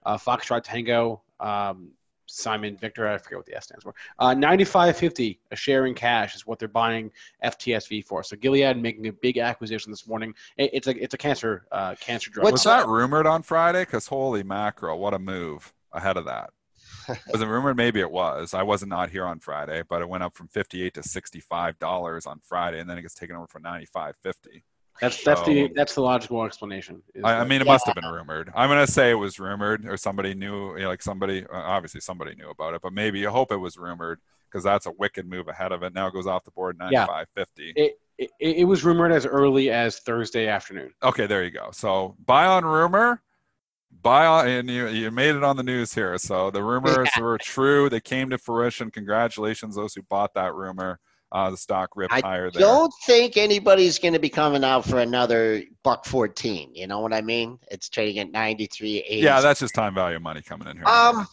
[0.05, 1.91] uh, Foxtrot Tango, um,
[2.27, 3.93] Simon Victor, I forget what the S stands for.
[4.19, 7.11] Uh, 95.50 a share in cash is what they're buying
[7.43, 8.23] FTSV for.
[8.23, 10.33] So Gilead making a big acquisition this morning.
[10.57, 12.45] It, it's a it's a cancer uh, cancer drug.
[12.45, 13.81] What's that rumored on Friday?
[13.83, 16.51] Because holy mackerel, what a move ahead of that.
[17.31, 17.77] was it rumored?
[17.77, 18.53] Maybe it was.
[18.53, 22.25] I wasn't not here on Friday, but it went up from 58 to 65 dollars
[22.25, 24.63] on Friday, and then it gets taken over for 95.50.
[25.01, 27.01] That's that's so, the that's the logical explanation.
[27.23, 27.73] I, I, mean, it yeah.
[27.73, 28.51] must have been rumored.
[28.55, 31.99] I'm gonna say it was rumored, or somebody knew, you know, like somebody uh, obviously
[31.99, 34.19] somebody knew about it, but maybe you hope it was rumored
[34.49, 35.93] because that's a wicked move ahead of it.
[35.93, 37.43] Now it goes off the board 95 yeah.
[37.57, 40.93] It, it, it, was rumored as early as Thursday afternoon.
[41.03, 41.71] Okay, there you go.
[41.73, 43.21] So buy on rumor,
[44.01, 46.17] buy on, and you, you made it on the news here.
[46.17, 47.23] So the rumors yeah.
[47.23, 47.89] were true.
[47.89, 48.91] They came to fruition.
[48.91, 51.01] Congratulations, those who bought that rumor.
[51.35, 52.61] Uh, the stock ripped I higher there.
[52.61, 56.73] don't think anybody's going to be coming out for another buck 14.
[56.73, 57.59] You know what I mean?
[57.69, 59.21] It's trading at ninety three eighty.
[59.21, 60.85] Yeah, that's just time value money coming in here.
[60.85, 61.27] Um,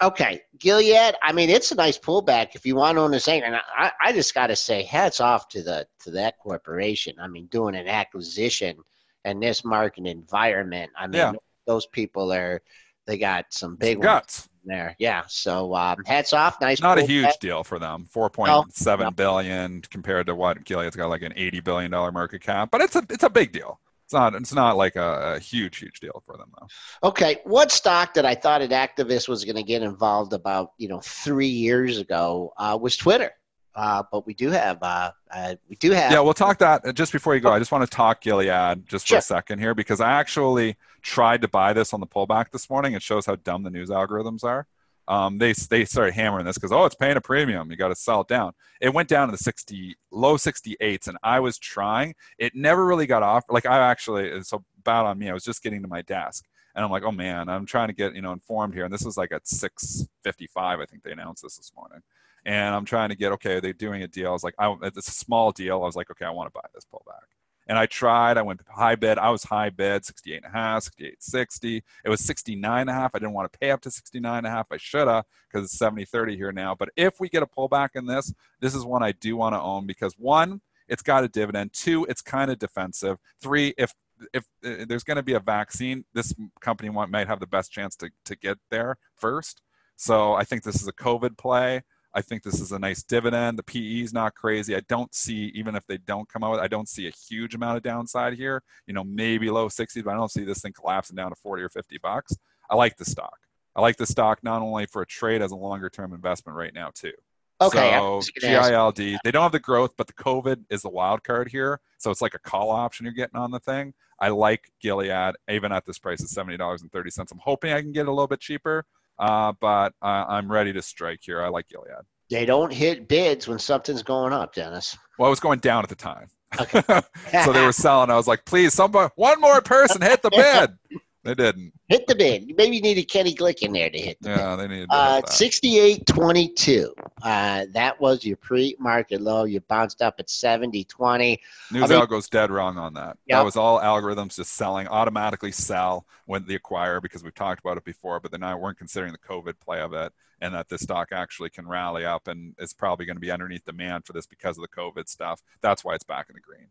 [0.00, 0.42] okay.
[0.58, 3.42] Gilead, I mean, it's a nice pullback if you want to own this thing.
[3.42, 7.16] And I, I just got to say, hats off to the to that corporation.
[7.20, 8.76] I mean, doing an acquisition
[9.24, 10.92] in this market environment.
[10.96, 11.32] I mean, yeah
[11.66, 12.62] those people are
[13.06, 14.96] they got some big guts there.
[14.98, 15.22] Yeah.
[15.28, 16.60] So um, hats off.
[16.60, 16.80] Nice.
[16.80, 18.06] Not a huge deal for them.
[18.06, 19.10] Four point seven no.
[19.10, 22.96] billion compared to what Gilead's got like an eighty billion dollar market cap, but it's
[22.96, 23.80] a it's a big deal.
[24.04, 27.08] It's not it's not like a, a huge huge deal for them though.
[27.08, 30.88] Okay, what stock that I thought an activist was going to get involved about you
[30.88, 33.32] know three years ago uh, was Twitter.
[33.74, 36.92] Uh, but we do have uh, uh, we do have yeah we'll talk that uh,
[36.92, 39.74] just before you go i just want to talk gilead just for a second here
[39.74, 42.94] because i actually tried to buy this on the pullback this morning.
[42.94, 44.66] It shows how dumb the news algorithms are.
[45.08, 47.70] Um, they they started hammering this because oh it's paying a premium.
[47.70, 48.52] You got to sell it down.
[48.80, 52.14] It went down to the 60 low 68s and i was trying.
[52.38, 55.44] It never really got off like i actually it's so bad on me i was
[55.44, 56.44] just getting to my desk
[56.74, 59.04] and i'm like oh man i'm trying to get you know informed here and this
[59.04, 62.00] was like at 655 i think they announced this this morning
[62.44, 63.56] and I'm trying to get okay.
[63.56, 64.28] Are They're doing a deal.
[64.28, 65.76] I was like, I, it's a small deal.
[65.76, 67.26] I was like, okay, I want to buy this pullback.
[67.68, 68.38] And I tried.
[68.38, 69.18] I went high bid.
[69.18, 71.84] I was high bid, 68 and a half, 68, 60.
[72.04, 73.12] It was 69 and a half.
[73.14, 74.66] I didn't want to pay up to 69 and a half.
[74.72, 76.74] I should have because it's 70 30 here now.
[76.74, 79.60] But if we get a pullback in this, this is one I do want to
[79.60, 81.72] own because one, it's got a dividend.
[81.72, 83.18] Two, it's kind of defensive.
[83.40, 83.94] Three, if
[84.32, 87.96] if uh, there's going to be a vaccine, this company might have the best chance
[87.96, 89.62] to, to get there first.
[89.96, 91.82] So I think this is a COVID play.
[92.14, 93.58] I think this is a nice dividend.
[93.58, 94.76] The PE is not crazy.
[94.76, 97.76] I don't see, even if they don't come out, I don't see a huge amount
[97.78, 98.62] of downside here.
[98.86, 101.62] You know, maybe low 60s, but I don't see this thing collapsing down to 40
[101.62, 102.36] or 50 bucks.
[102.70, 103.38] I like the stock.
[103.74, 106.74] I like the stock not only for a trade as a longer term investment right
[106.74, 107.12] now too.
[107.60, 107.92] Okay.
[107.92, 111.80] So GILD, they don't have the growth, but the COVID is the wild card here.
[111.98, 113.94] So it's like a call option you're getting on the thing.
[114.18, 117.32] I like Gilead, even at this price of seventy dollars and thirty cents.
[117.32, 118.84] I'm hoping I can get a little bit cheaper,
[119.18, 121.42] uh, but uh, I'm ready to strike here.
[121.42, 122.04] I like Gilead.
[122.30, 124.96] They don't hit bids when something's going up, Dennis.
[125.18, 126.28] Well, it was going down at the time.
[126.58, 126.82] Okay.
[127.44, 128.10] so they were selling.
[128.10, 131.00] I was like, please, somebody, one more person hit the bid.
[131.24, 131.72] They didn't.
[131.88, 132.52] Hit the bid.
[132.56, 134.64] Maybe you needed Kenny Glick in there to hit the yeah, bid.
[134.64, 136.90] they needed uh, 68.22.
[137.22, 139.44] Uh, that was your pre-market low.
[139.44, 141.38] You bounced up at 70.20.
[141.70, 143.18] News I mean, goes dead wrong on that.
[143.26, 143.38] Yep.
[143.38, 147.76] That was all algorithms just selling, automatically sell when the acquire because we've talked about
[147.76, 150.12] it before, but then I weren't considering the COVID play of it
[150.42, 153.64] and that this stock actually can rally up and it's probably going to be underneath
[153.64, 155.40] demand for this because of the COVID stuff.
[155.62, 156.66] That's why it's back in the green.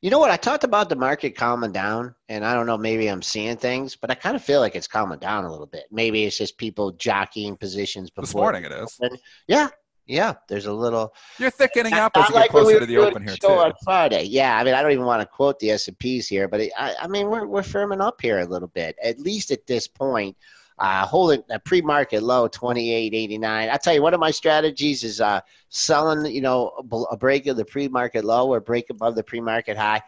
[0.00, 0.30] You know what?
[0.30, 3.94] I talked about the market calming down, and I don't know, maybe I'm seeing things,
[3.94, 5.84] but I kind of feel like it's calming down a little bit.
[5.92, 8.24] Maybe it's just people jockeying positions before.
[8.24, 8.98] This morning it is.
[9.46, 9.68] Yeah,
[10.06, 10.34] yeah.
[10.48, 11.14] There's a little.
[11.38, 13.48] You're thickening up as you like we closer were to the open here too.
[13.48, 14.24] on Friday.
[14.24, 16.60] Yeah, I mean, I don't even want to quote the S and P's here, but
[16.60, 19.66] it, I, I mean, we're we're firming up here a little bit, at least at
[19.66, 20.36] this point.
[20.80, 23.68] Uh, holding a pre-market low, twenty-eight eighty-nine.
[23.68, 26.72] I tell you, one of my strategies is uh, selling, you know,
[27.10, 30.00] a break of the pre-market low or break above the pre-market high.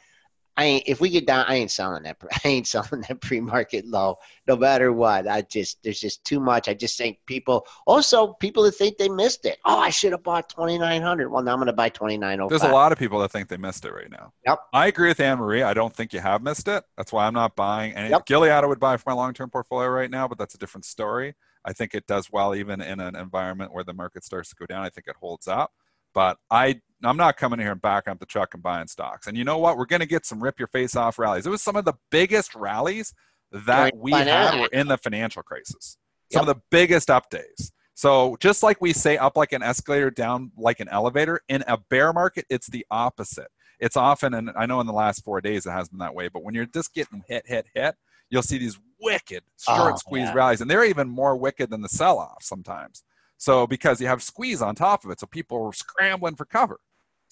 [0.56, 2.18] I ain't, if we get down, I ain't selling that.
[2.44, 5.26] I ain't selling that pre-market low, no matter what.
[5.26, 6.68] I just there's just too much.
[6.68, 9.58] I just think people also people that think they missed it.
[9.64, 11.30] Oh, I should have bought twenty nine hundred.
[11.30, 12.48] Well, now I'm going to buy twenty nine oh.
[12.48, 14.32] There's a lot of people that think they missed it right now.
[14.46, 14.58] Yep.
[14.72, 15.62] I agree with Anne Marie.
[15.62, 16.84] I don't think you have missed it.
[16.96, 18.10] That's why I'm not buying any.
[18.10, 18.26] Yep.
[18.26, 20.84] Gilead I would buy for my long term portfolio right now, but that's a different
[20.84, 21.34] story.
[21.64, 24.66] I think it does well even in an environment where the market starts to go
[24.66, 24.84] down.
[24.84, 25.72] I think it holds up.
[26.14, 29.26] But I I'm not coming here and backing up the truck and buying stocks.
[29.26, 29.76] And you know what?
[29.76, 31.46] We're going to get some rip your face off rallies.
[31.46, 33.12] It was some of the biggest rallies
[33.50, 35.96] that we had were in the financial crisis.
[36.32, 36.48] Some Yep.
[36.48, 37.72] of the biggest up days.
[37.94, 41.76] So just like we say up like an escalator, down like an elevator, in a
[41.76, 43.48] bear market, it's the opposite.
[43.80, 46.28] It's often, and I know in the last four days it has been that way,
[46.28, 47.96] but when you're just getting hit, hit, hit,
[48.30, 50.34] you'll see these wicked short Oh, squeeze yeah.
[50.34, 53.02] rallies, and they're even more wicked than the sell-off sometimes.
[53.36, 56.78] So because you have squeeze on top of it, so people are scrambling for cover.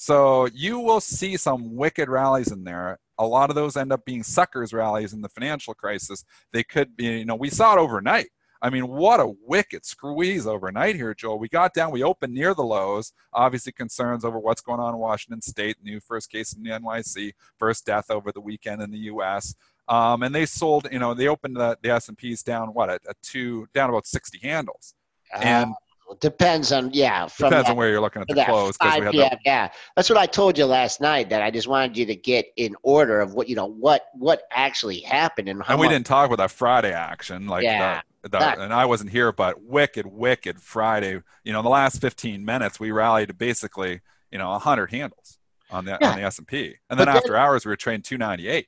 [0.03, 2.99] So you will see some wicked rallies in there.
[3.19, 6.25] A lot of those end up being suckers rallies in the financial crisis.
[6.55, 8.29] They could be, you know, we saw it overnight.
[8.63, 11.39] I mean, what a wicked squeeze overnight here, Joel.
[11.39, 13.13] We got down, we opened near the lows.
[13.35, 17.33] Obviously, concerns over what's going on in Washington State, new first case in the NYC,
[17.59, 19.55] first death over the weekend in the U.S.
[19.87, 23.21] Um, and they sold, you know, they opened the, the S&Ps down what at, at
[23.21, 24.95] two, down about 60 handles.
[25.31, 25.90] And Uh,
[26.21, 27.27] depends on yeah.
[27.27, 29.13] From depends that, on where you're looking at the that close because 5 we had
[29.13, 29.29] p.m.
[29.31, 31.29] the yeah, that's what I told you last night.
[31.31, 34.43] That I just wanted you to get in order of what you know what what
[34.51, 38.01] actually happened and how and we much- didn't talk about that Friday action, like Yeah,
[38.23, 41.21] the, the, that- and I wasn't here, but wicked, wicked Friday.
[41.45, 44.01] You know, in the last 15 minutes, we rallied to basically,
[44.31, 45.39] you know, 100 handles
[45.71, 46.11] on the Yeah.
[46.11, 48.67] on the S and P, and But then then- after hours, we were trading 298.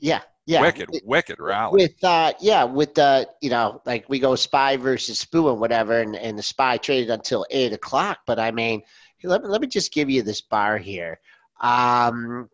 [0.00, 0.62] Yeah, yeah.
[0.62, 1.82] wicked, With- wicked rally.
[1.82, 6.00] With uh, yeah, with the you know, like we go spy versus spoo and whatever,
[6.00, 8.20] and, and the spy traded until eight o'clock.
[8.26, 8.82] But I mean,
[9.22, 11.20] let me let me just give you this bar here.
[11.60, 12.48] Um,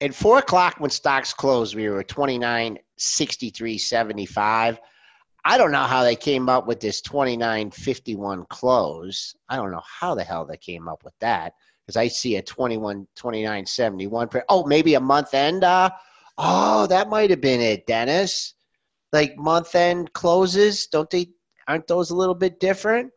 [0.00, 4.78] at four o'clock when stocks closed, we were twenty nine sixty three seventy five.
[5.44, 9.34] I don't know how they came up with this 2951 close.
[9.48, 11.54] I don't know how the hell they came up with that
[11.86, 14.28] because I see a 21 2971.
[14.28, 15.64] per- Oh, maybe a month end.
[15.64, 15.88] Uh,
[16.40, 18.54] oh, that might have been it, Dennis.
[19.12, 21.30] Like month end closes, don't they?
[21.68, 23.12] Aren't those a little bit different?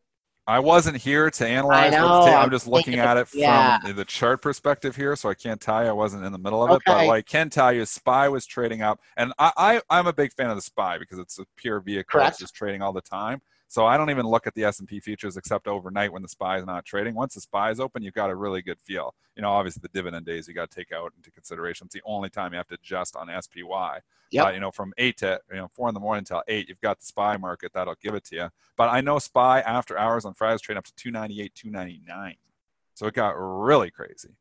[0.45, 1.93] I wasn't here to analyze.
[1.93, 3.79] I know, I'm just looking at it from yeah.
[3.95, 5.89] the chart perspective here, so I can't tell you.
[5.89, 7.07] I wasn't in the middle of it, but Okay.
[7.07, 10.13] what I can tell you is SPY was trading up, and I, I I'm a
[10.13, 12.19] big fan of the SPY because it's a pure vehicle.
[12.19, 12.31] Correct.
[12.31, 13.41] It's just trading all the time.
[13.73, 16.65] So I don't even look at the S&P futures except overnight when the SPY is
[16.67, 17.15] not trading.
[17.15, 19.15] Once the SPY is open, you've got a really good feel.
[19.35, 21.85] You know, obviously the dividend days you got to take out into consideration.
[21.85, 23.99] It's the only time you have to adjust on SPY.
[24.29, 24.45] Yep.
[24.45, 26.81] Uh, you know, from eight to you know four in the morning until eight, you've
[26.81, 28.49] got the SPY market that'll give it to you.
[28.77, 32.35] But I know SPY after hours on Fridays trading up to 298, 299.
[32.93, 34.35] So it got really crazy.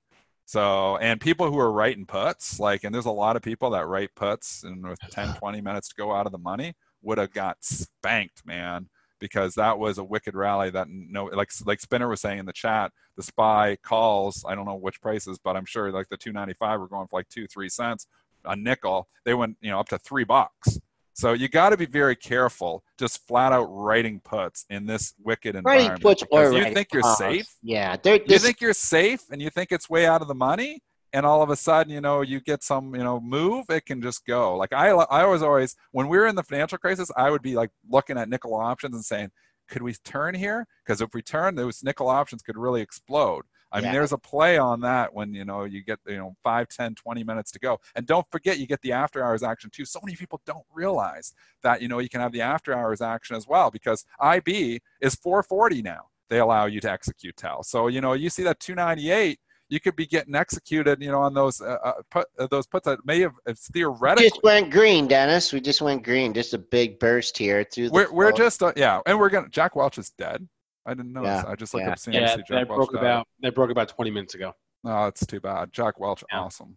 [0.45, 3.87] So, and people who are writing puts, like, and there's a lot of people that
[3.87, 7.33] write puts and with 10, 20 minutes to go out of the money would have
[7.33, 8.91] got spanked, man,
[9.23, 12.53] because that was a wicked rally that no, like, like Spinner was saying in the
[12.53, 16.81] chat, the SPY calls, I don't know which prices, but I'm sure like the 295
[16.81, 18.09] were going for like two, three cents
[18.45, 19.07] a nickel.
[19.25, 20.81] They went, you know, up to three bucks.
[21.15, 25.55] So you got to be very careful, just flat out writing puts in this wicked
[25.55, 25.91] environment.
[25.91, 27.19] Writing puts or you think you're calls.
[27.19, 27.47] safe.
[27.63, 30.83] Yeah, they're, You think you're safe, and you think it's way out of the money,
[31.13, 33.67] and all of a sudden, you know, you get some, you know, move.
[33.69, 34.57] It can just go.
[34.57, 37.55] Like I, I was always when we were in the financial crisis, I would be
[37.55, 39.31] like looking at nickel options and saying,
[39.69, 40.67] could we turn here?
[40.85, 43.43] Because if we turn, those nickel options could really explode.
[43.73, 46.69] I mean, there's a play on that when, you know, you get, you know, 5,
[46.69, 47.81] 10, 20 minutes to go.
[47.95, 49.87] And don't forget, you get the after hours action too.
[49.87, 51.33] So many people don't realize
[51.63, 55.15] that, you know, you can have the after hours action as well because IB is
[55.15, 56.03] 440 now.
[56.29, 57.63] They allow you to execute tell.
[57.63, 59.39] So, you know, you see that 298,
[59.73, 62.85] you could be getting executed, you know, on those uh, uh, put, uh, those puts
[62.85, 65.51] that may have it's theoretically just went green, Dennis.
[65.51, 66.35] We just went green.
[66.35, 67.95] Just a big burst here through the.
[67.95, 70.47] we're, we're just uh, yeah, and we're gonna Jack Welch is dead.
[70.85, 71.25] I didn't know.
[71.25, 71.93] Yeah, I just looked yeah.
[71.93, 72.13] up CNBC.
[72.13, 73.01] Yeah, Jack that Welch broke died.
[73.01, 74.53] about that broke about 20 minutes ago.
[74.85, 75.73] Oh, it's too bad.
[75.73, 76.41] Jack Welch, Yeah.
[76.41, 76.77] awesome.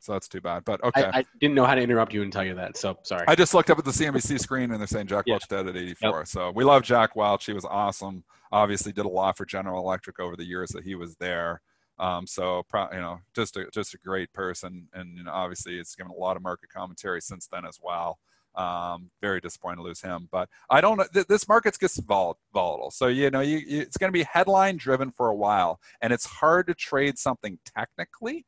[0.00, 0.64] So that's too bad.
[0.64, 1.04] But okay.
[1.04, 3.24] I, I didn't know how to interrupt you and tell you that, so sorry.
[3.26, 5.34] I just looked up at the CNBC screen and they're saying Jack Yeah.
[5.34, 6.26] Welch dead at 84.
[6.26, 7.46] So we love Jack Welch.
[7.46, 8.22] He was awesome.
[8.52, 11.62] Obviously, did a lot for General Electric over the years that he was there.
[11.98, 15.78] Um, so pro- you know, just a just a great person, and you know, obviously,
[15.78, 18.18] it's given a lot of market commentary since then as well.
[18.54, 21.06] Um, very disappointed to lose him, but I don't know.
[21.12, 24.24] Th- this market gets vol- volatile, so you know, you, you, it's going to be
[24.24, 28.46] headline driven for a while, and it's hard to trade something technically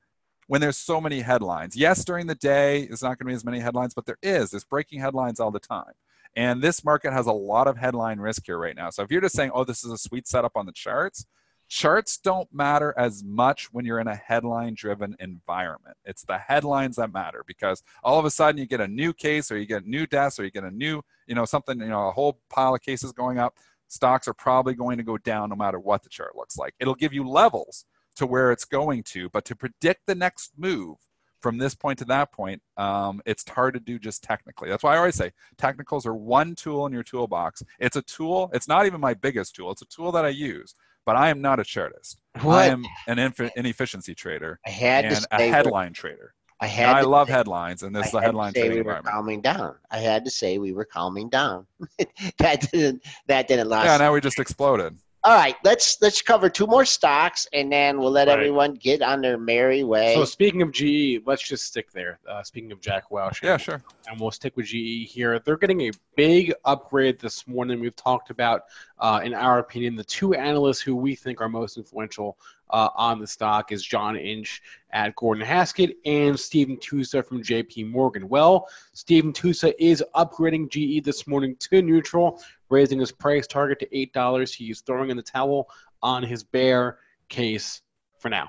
[0.51, 1.77] when there's so many headlines.
[1.77, 4.51] Yes, during the day, it's not going to be as many headlines, but there is.
[4.51, 5.93] There's breaking headlines all the time.
[6.35, 8.91] And this market has a lot of headline risk here right now.
[8.91, 11.25] So if you're just saying, oh, this is a sweet setup on the charts,
[11.71, 15.97] charts don't matter as much when you're in a headline driven environment.
[16.05, 19.53] It's the headlines that matter because all of a sudden you get a new case
[19.53, 22.09] or you get new deaths or you get a new, you know, something, you know,
[22.09, 23.55] a whole pile of cases going up.
[23.87, 26.75] Stocks are probably going to go down no matter what the chart looks like.
[26.81, 30.97] It'll give you levels to where it's going to, but to predict the next move
[31.41, 34.69] from this point to that point, um, it's hard to do just technically.
[34.69, 37.63] That's why I always say technicals are one tool in your toolbox.
[37.79, 38.51] It's a tool.
[38.53, 39.71] It's not even my biggest tool.
[39.71, 40.75] It's a tool that I use,
[41.11, 42.21] but I am not a chartist.
[42.37, 46.35] I am an inf- inefficiency trader I had and a headline trader.
[46.61, 46.95] I had.
[46.95, 49.13] I love say- headlines, and this I is a headline trading we were environment.
[49.13, 49.75] calming down.
[49.91, 51.67] I had to say we were calming down.
[52.39, 53.03] that didn't.
[53.27, 53.87] That didn't last.
[53.87, 54.97] Yeah, now we just exploded.
[55.23, 58.39] All right, let's let's cover two more stocks, and then we'll let Right.
[58.39, 60.15] everyone get on their merry way.
[60.15, 62.19] So speaking of GE, let's just stick there.
[62.27, 63.83] Uh, speaking of Jack Welch, Yeah, sure.
[64.09, 65.39] and we'll stick with GE here.
[65.39, 67.81] They're getting a big upgrade this morning.
[67.81, 68.63] We've talked about,
[68.99, 72.39] uh, in our opinion, the two analysts who we think are most influential
[72.71, 74.63] uh, on the stock is John Inch
[74.93, 78.27] at Gordon Haskett and Stephen Tusa from JP Morgan.
[78.27, 82.41] Well, Stephen Tusa is upgrading GE this morning to neutral,
[82.71, 84.55] raising his price target to $8.
[84.55, 85.69] He is throwing in the towel
[86.03, 86.99] on his bear
[87.29, 87.83] case
[88.19, 88.49] for now.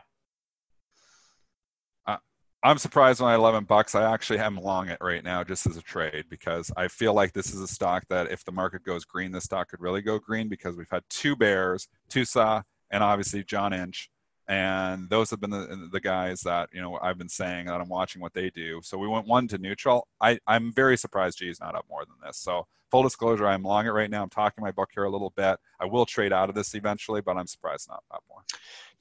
[2.06, 2.18] Uh,
[2.64, 3.96] I'm surprised when I 11 bucks.
[3.96, 7.34] I actually am long it right now just as a trade because I feel like
[7.34, 10.20] this is a stock that if the market goes green, the stock could really go
[10.20, 14.10] green because we've had two bears, Tusa, and obviously John Inch.
[14.48, 17.90] And those have been the, the guys that, you know, I've been saying that I'm
[17.90, 18.82] watching what they do.
[18.84, 20.08] So we went one to neutral.
[20.20, 22.38] I, I'm very surprised G is not up more than this.
[22.38, 24.24] So full disclosure, I'm long it right now.
[24.24, 25.58] I'm talking my book here a little bit.
[25.80, 28.44] I will trade out of this eventually, but I'm surprised not up more.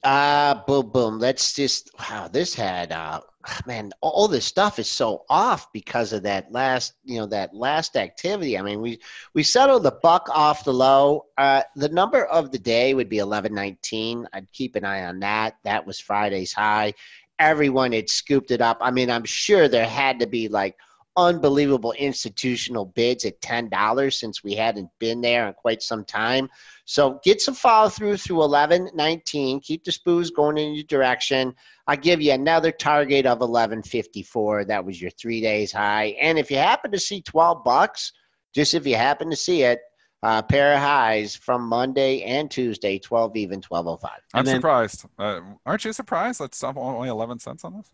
[0.03, 1.19] Uh, boom, boom.
[1.19, 3.21] Let's just, wow, this had, uh,
[3.67, 7.95] man, all this stuff is so off because of that last, you know, that last
[7.95, 8.57] activity.
[8.57, 8.99] I mean, we,
[9.35, 11.25] we settled the buck off the low.
[11.37, 14.27] Uh, the number of the day would be 1119.
[14.33, 15.57] I'd keep an eye on that.
[15.63, 16.93] That was Friday's high.
[17.37, 18.77] Everyone had scooped it up.
[18.81, 20.77] I mean, I'm sure there had to be like
[21.17, 26.49] unbelievable institutional bids at $10 since we hadn't been there in quite some time.
[26.85, 29.59] So get some follow through through 11, 19.
[29.59, 31.53] Keep the spoos going in your direction.
[31.87, 34.65] I'll give you another target of 1154.
[34.65, 36.15] That was your three days high.
[36.21, 38.13] And if you happen to see 12 bucks,
[38.53, 39.79] just if you happen to see it,
[40.23, 44.11] uh, pair of highs from Monday and Tuesday, 12 even, 1205.
[44.33, 45.05] I'm then- surprised.
[45.17, 46.39] Uh, aren't you surprised?
[46.39, 47.91] That's only 11 cents on this?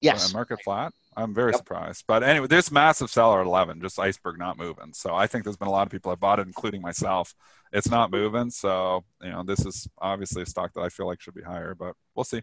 [0.00, 0.32] Yes.
[0.32, 0.92] Uh, market flat.
[1.16, 1.58] I'm very Yep.
[1.58, 2.04] surprised.
[2.06, 4.92] But anyway, there's massive seller at 11, just iceberg not moving.
[4.92, 7.34] So I think there's been a lot of people that bought it, including myself.
[7.72, 8.50] It's not moving.
[8.50, 11.74] So, you know, this is obviously a stock that I feel like should be higher,
[11.74, 12.42] but we'll see.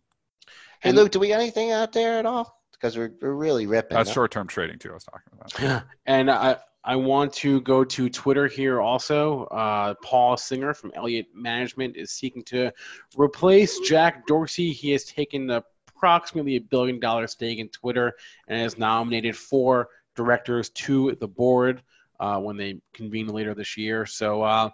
[0.82, 2.60] Hey, And- Luke, do we got anything out there at all?
[2.72, 3.96] Because we're, we're really ripping.
[3.96, 5.84] That's short term trading too, I was talking about.
[6.06, 9.46] and I I want to go to Twitter here also.
[9.46, 12.74] Uh, Paul Singer from Elliott Management is seeking to
[13.18, 14.74] replace Jack Dorsey.
[14.74, 15.48] He has taken
[16.04, 18.12] approximately a billion dollar stake in Twitter
[18.50, 19.88] and has nominated four
[20.18, 21.82] directors to the board
[22.20, 24.06] uh, when they convene later this year.
[24.06, 24.44] So.
[24.44, 24.70] Uh,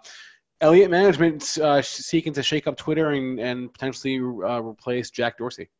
[0.62, 5.70] Elliott Management uh, seeking to shake up Twitter and, and potentially uh, replace Jack Dorsey.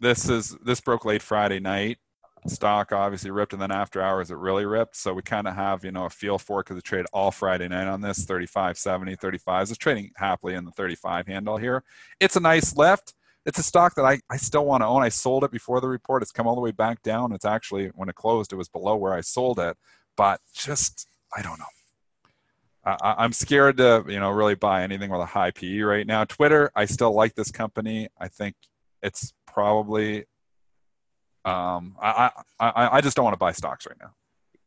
[0.00, 1.98] This is this broke late Friday night.
[2.46, 4.96] stock obviously ripped, and then after hours it really ripped.
[4.96, 7.30] So we kind of have you know a feel for it because we trade all
[7.30, 9.68] Friday night on this 35, 70, 35.
[9.68, 11.84] It's trading happily in the 35 handle here.
[12.20, 13.12] It's a nice lift.
[13.46, 15.02] It's a stock that I, I still want to own.
[15.02, 16.22] I sold it before the report.
[16.22, 17.32] It's come all the way back down.
[17.32, 19.76] It's actually when it closed, it was below where I sold it.
[20.16, 21.64] But just I don't know.
[22.84, 26.24] I, am scared to, you know, really buy anything with a high PE right now.
[26.24, 28.08] Twitter, I still like this company.
[28.18, 28.54] I think
[29.02, 30.24] it's probably.
[31.44, 34.12] Um, I, I, I just don't want to buy stocks right now.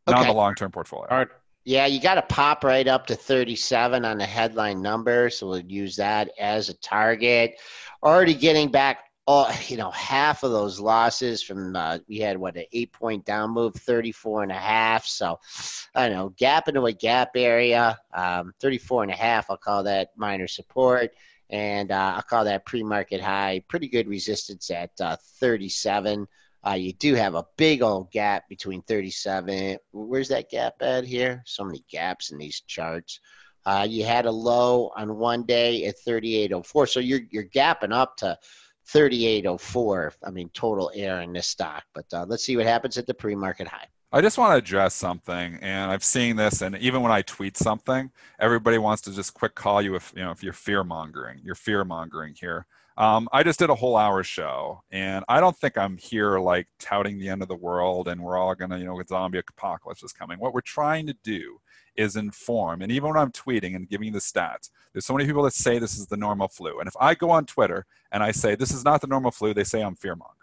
[0.08, 0.16] Okay.
[0.16, 1.08] Not in the long-term portfolio.
[1.10, 1.28] All right.
[1.64, 5.60] Yeah, you got to pop right up to 37 on the headline number, so we'll
[5.60, 7.60] use that as a target.
[8.04, 12.58] Already getting back all you know half of those losses from uh, we had what
[12.58, 15.40] an eight point down move 34 and a half so
[15.96, 19.84] i don't know gap into a gap area um, 34 and a half i'll call
[19.84, 21.12] that minor support
[21.52, 26.28] and uh, i'll call that pre-market high pretty good resistance at uh, 37
[26.66, 31.42] uh, you do have a big old gap between 37 where's that gap at here
[31.46, 33.20] so many gaps in these charts
[33.66, 38.18] uh, you had a low on one day at 3804 so you're you're gapping up
[38.18, 38.38] to
[38.92, 40.14] 3804.
[40.26, 41.84] I mean, total air in this stock.
[41.94, 43.88] But uh, let's see what happens at the pre market high.
[44.14, 47.56] I just want to address something, and I've seen this, and even when I tweet
[47.56, 51.40] something, everybody wants to just quick call you if you know if you're fear mongering.
[51.44, 52.66] You're fear mongering here.
[53.02, 56.68] Um, I just did a whole hour show, and I don't think I'm here like
[56.78, 60.14] touting the end of the world, and we're all gonna, you know, zombie apocalypse is
[60.14, 60.38] coming.
[60.38, 61.60] What we're trying to do
[61.96, 62.84] is inform.
[62.84, 65.80] And even when I'm tweeting and giving the stats, there's so many people that say
[65.80, 66.78] this is the normal flu.
[66.78, 69.56] And if I go on Twitter and I say this is not the normal flu,
[69.56, 70.41] they say I'm fear mongering.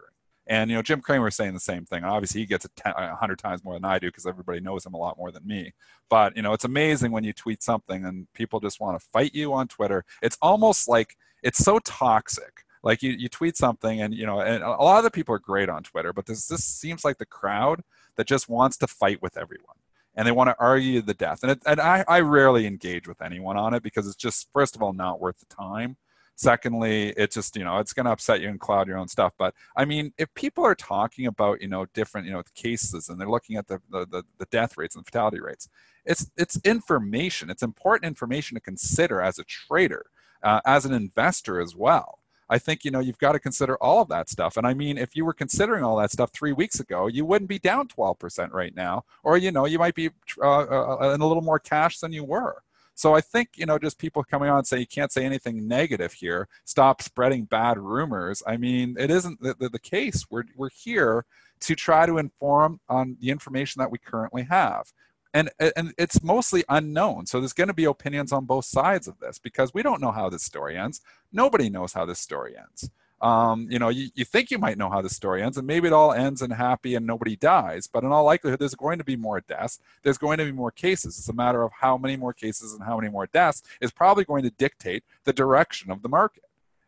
[0.48, 2.04] And you know, Jim Cramer is saying the same thing.
[2.04, 4.98] Obviously, he gets a hundred times more than I do because everybody knows him a
[4.98, 5.74] lot more than me.
[6.08, 9.34] But you know, it's amazing when you tweet something and people just want to fight
[9.34, 10.04] you on Twitter.
[10.22, 12.64] It's almost like it's so toxic.
[12.82, 15.40] Like you, you tweet something, and you know, and a lot of the people are
[15.40, 17.82] great on Twitter, but this this seems like the crowd
[18.16, 19.76] that just wants to fight with everyone
[20.18, 21.44] and they want to argue the death.
[21.44, 24.74] And, it, and I, I rarely engage with anyone on it because it's just, first
[24.74, 25.96] of all, not worth the time.
[26.38, 29.32] Secondly, it's just, you know, it's going to upset you and cloud your own stuff.
[29.36, 33.20] But I mean, if people are talking about, you know, different, you know, cases and
[33.20, 35.68] they're looking at the, the, the death rates and fatality rates,
[36.04, 37.50] it's, it's information.
[37.50, 40.06] It's important information to consider as a trader,
[40.44, 42.20] uh, as an investor as well.
[42.48, 44.56] I think you know you've got to consider all of that stuff.
[44.56, 47.48] And I mean, if you were considering all that stuff three weeks ago, you wouldn't
[47.48, 50.08] be down 12% right now, or you know you might be
[50.40, 52.62] uh, uh, in a little more cash than you were.
[52.98, 55.68] So I think you know just people coming on and say you can't say anything
[55.68, 56.48] negative here.
[56.64, 58.42] Stop spreading bad rumors.
[58.44, 60.26] I mean, it isn't the, the, the case.
[60.28, 61.24] We're we're here
[61.60, 64.92] to try to inform on the information that we currently have
[65.34, 69.18] and and it's mostly unknown so there's going to be opinions on both sides of
[69.18, 71.00] this because we don't know how this story ends
[71.32, 72.88] nobody knows how this story ends
[73.20, 75.88] um, you know you, you think you might know how the story ends and maybe
[75.88, 79.04] it all ends in happy and nobody dies but in all likelihood there's going to
[79.04, 79.80] be more deaths.
[80.02, 81.18] There's going to be more cases.
[81.18, 84.24] It's a matter of how many more cases and how many more deaths is probably
[84.24, 86.44] going to dictate the direction of the market.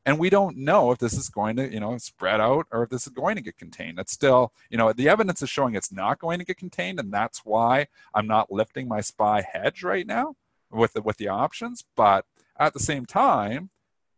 [0.07, 2.91] And we don't know if this is going to you know spread out or if
[2.91, 3.99] this is going to get contained.
[3.99, 7.13] It's still you know the evidence is showing it's not going to get contained and
[7.13, 10.37] that's why i'm not lifting my spy hedge right now
[10.71, 11.85] with the with the options.
[11.97, 12.25] But
[12.59, 13.71] at the same time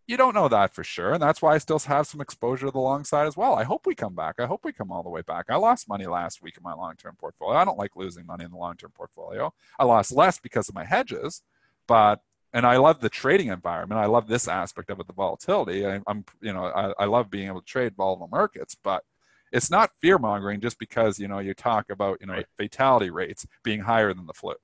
[0.06, 2.72] you don't know that for sure and that's why i still have some exposure to
[2.72, 5.02] the long side as well i hope we come back i hope we come all
[5.02, 7.96] the way back i lost money last week in my long-term portfolio i don't like
[7.96, 11.42] losing money in the long-term portfolio i lost less because of my hedges
[11.86, 12.20] but
[12.52, 13.98] and I love the trading environment.
[13.98, 15.86] I love this aspect of it, the volatility.
[15.86, 19.04] I, am you know, I, I, love being able to trade volatile markets, but
[19.52, 22.46] it's not fear mongering just because you know you talk about you know right.
[22.56, 24.54] fatality rates being higher than the flu.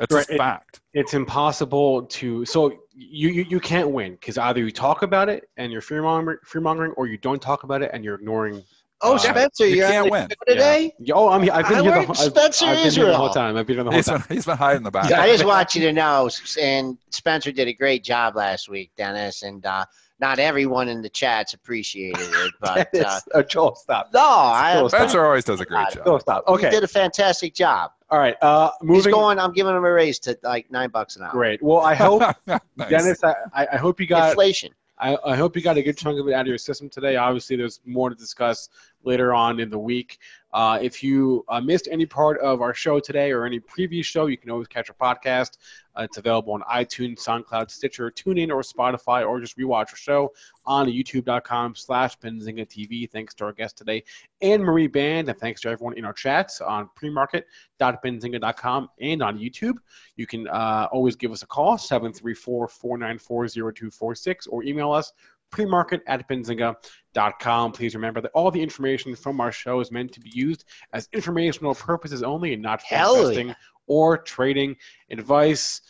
[0.00, 0.28] It's right.
[0.30, 0.80] a fact.
[0.92, 2.44] It, it's impossible to.
[2.44, 6.02] So you you, you can't win because either you talk about it and you're fear
[6.02, 8.62] mongering, fear mongering, or you don't talk about it and you're ignoring
[9.02, 10.92] Oh, uh, Spencer, you can't win today.
[10.98, 11.14] Yeah.
[11.14, 11.42] Oh, I'm.
[11.50, 13.06] I've been I here the, Spencer I've, I've been Israel.
[13.08, 13.56] here the whole time.
[13.56, 14.24] I've been here the whole he's time.
[14.26, 15.12] Been, he's been hiding the back.
[15.12, 16.30] I just want you to know,
[16.60, 19.84] and Spencer did a great job last week, Dennis, and uh,
[20.18, 24.10] not everyone in the chats appreciated it, but uh, oh, Joel, stop.
[24.12, 25.20] No, I, Spencer stop.
[25.22, 26.04] always does a great job.
[26.04, 26.44] Joel, stop.
[26.48, 27.92] Okay, he did a fantastic job.
[28.10, 28.96] All right, uh, moving.
[28.96, 29.38] He's going.
[29.38, 31.30] I'm giving him a raise to like nine bucks an hour.
[31.30, 31.62] Great.
[31.62, 32.60] Well, I hope nice.
[32.88, 33.22] Dennis.
[33.24, 34.72] I, I hope you got inflation.
[34.98, 37.16] I, I, hope you got a good chunk of it out of your system today.
[37.16, 38.70] Obviously, there's more to discuss
[39.06, 40.18] later on in the week.
[40.52, 44.26] Uh, if you uh, missed any part of our show today or any previous show,
[44.26, 45.58] you can always catch our podcast.
[45.98, 50.32] Uh, it's available on iTunes, SoundCloud, Stitcher, TuneIn, or Spotify, or just rewatch our show
[50.64, 53.10] on youtube.com slash Benzinga TV.
[53.10, 54.02] Thanks to our guest today,
[54.40, 59.76] Anne Marie Baiynd, and thanks to everyone in our chats on premarket.benzinga.com and on YouTube.
[60.16, 65.12] You can uh, always give us a call, 734-494-0246, or email us,
[65.50, 67.72] premarket at benzinga.com.
[67.72, 71.08] Please remember that all the information from our show is meant to be used as
[71.12, 73.54] informational purposes only and not for Hell investing yeah.
[73.86, 74.76] or trading
[75.10, 75.80] advice.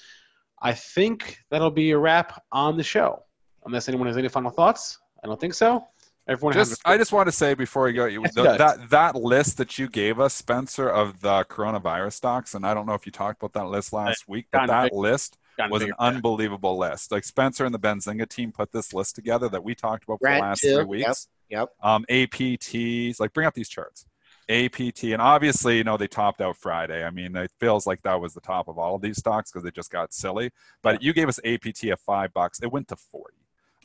[0.62, 3.22] I think that'll be a wrap on the show.
[3.64, 5.86] Unless anyone has any final thoughts, I don't think so.
[6.28, 9.14] Everyone has Just, I just want to say before you go, you, the, that that
[9.14, 13.06] list that you gave us, Spencer, of the coronavirus stocks, and I don't know if
[13.06, 15.96] you talked about that list last week, but that list gotten was an bigger.
[15.98, 17.12] unbelievable list.
[17.12, 20.26] Like Spencer and the Benzinga team put this list together that we talked about for
[20.26, 20.74] Grant the last too.
[20.76, 21.28] three weeks.
[21.48, 21.68] yep.
[21.82, 24.06] Um, APTs, like bring up these charts.
[24.48, 27.04] APT, and obviously, you know, they topped out Friday.
[27.04, 29.64] I mean, it feels like that was the top of all of these stocks because
[29.64, 30.50] they just got silly.
[30.82, 32.60] But you gave us APT at five bucks.
[32.62, 33.34] It went to 40.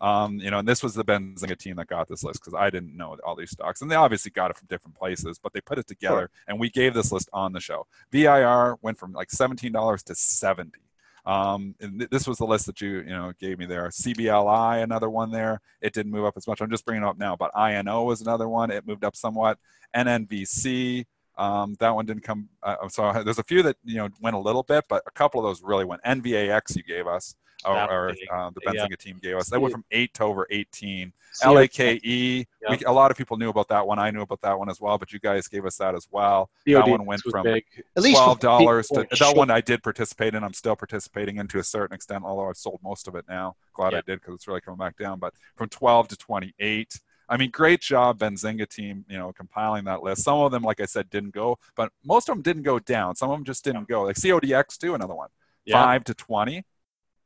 [0.02, 2.72] Um, you know, and this was the Benzinga team that got this list because I
[2.72, 5.62] didn't know all these stocks, and they obviously got it from different places, but they
[5.62, 7.86] put it together, and we gave this list on the show.
[8.12, 10.80] VIR went from like seventeen dollars to seventy.
[11.26, 13.88] Um, th- this was the list that you you know gave me there.
[13.90, 15.60] CBLI, another one there.
[15.82, 16.62] It didn't move up as much.
[16.62, 18.72] I'm just bringing it up now, but INO was another one.
[18.72, 19.58] It moved up somewhat.
[19.96, 21.06] NNVC.
[21.38, 22.50] Um, that one didn't come.
[22.62, 25.40] Uh, so there's a few that you know went a little bit, but a couple
[25.40, 26.04] of those really went.
[26.04, 27.36] NVAX you gave us,
[27.66, 28.86] or, That or uh, the Yeah.
[28.88, 29.50] Benzinga team gave us.
[29.50, 31.14] That went from eight to over 18.
[31.42, 31.80] CO LAKE.
[32.04, 32.72] E, Yeah.
[32.78, 34.00] We, a lot of people knew about that one.
[34.00, 36.50] I knew about that one as well, but you guys gave us that as well.
[36.68, 37.64] COD that one went from big.
[37.96, 40.44] At least twelve dollars to that short- one I did participate in.
[40.44, 43.56] I'm still participating in to a certain extent, although I've sold most of it now.
[43.74, 44.00] Glad Yeah.
[44.00, 45.20] I did because it's really coming back down.
[45.20, 47.00] But from 12 to 28.
[47.30, 49.06] I mean, great job, Benzinga team.
[49.08, 50.24] You know, compiling that list.
[50.24, 53.16] Some of them, like I said, didn't go, but most of them didn't go down.
[53.16, 54.02] Some of them just didn't go.
[54.04, 55.30] Like CODX too, another one,
[55.64, 55.82] Yeah.
[55.82, 56.66] five to 20.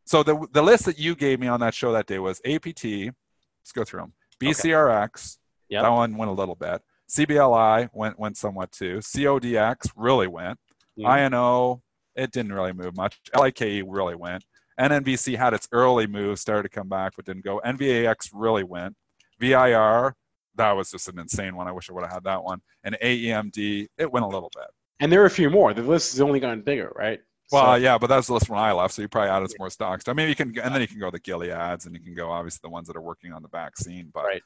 [0.06, 2.84] So the the list that you gave me on that show that day was APT.
[2.86, 4.14] Let's go through them.
[4.41, 5.38] BCRX.
[5.70, 5.84] Yep.
[5.84, 6.82] That one went a little bit.
[7.10, 8.97] CBLI went went somewhat too.
[8.97, 10.60] CODX really went.
[10.97, 11.01] Mm-hmm.
[11.01, 11.28] Yeah.
[11.28, 11.82] INO,
[12.16, 13.20] it didn't really move much.
[13.36, 14.43] LIKE really went.
[14.80, 17.62] NNVC had its early move, started to come back, but didn't go.
[17.66, 18.95] NVAX really went.
[19.39, 20.16] VIR,
[20.56, 21.68] that was just an insane one.
[21.68, 22.62] I wish I would have had that one.
[22.84, 24.68] And AEMD, it went a little bit.
[24.99, 25.74] And there are a few more.
[25.74, 27.20] The list has only gotten bigger, right?
[27.52, 29.58] Well, So- yeah, but that's the list when I left, so you probably added some
[29.60, 30.08] more stocks.
[30.08, 32.32] I mean, you can, and then you can go the Gileads, and you can go
[32.32, 34.10] obviously the ones that are working on the vaccine.
[34.14, 34.43] But Right.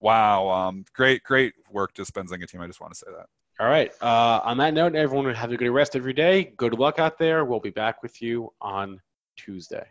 [0.00, 2.60] wow, um, great, great work, just Benzinga team.
[2.60, 3.26] I just want to say that.
[3.60, 3.92] All right.
[4.00, 6.44] Uh, on that note, everyone have a good rest every day.
[6.56, 7.44] Good luck out there.
[7.44, 9.00] We'll be back with you on
[9.36, 9.84] Tuesday.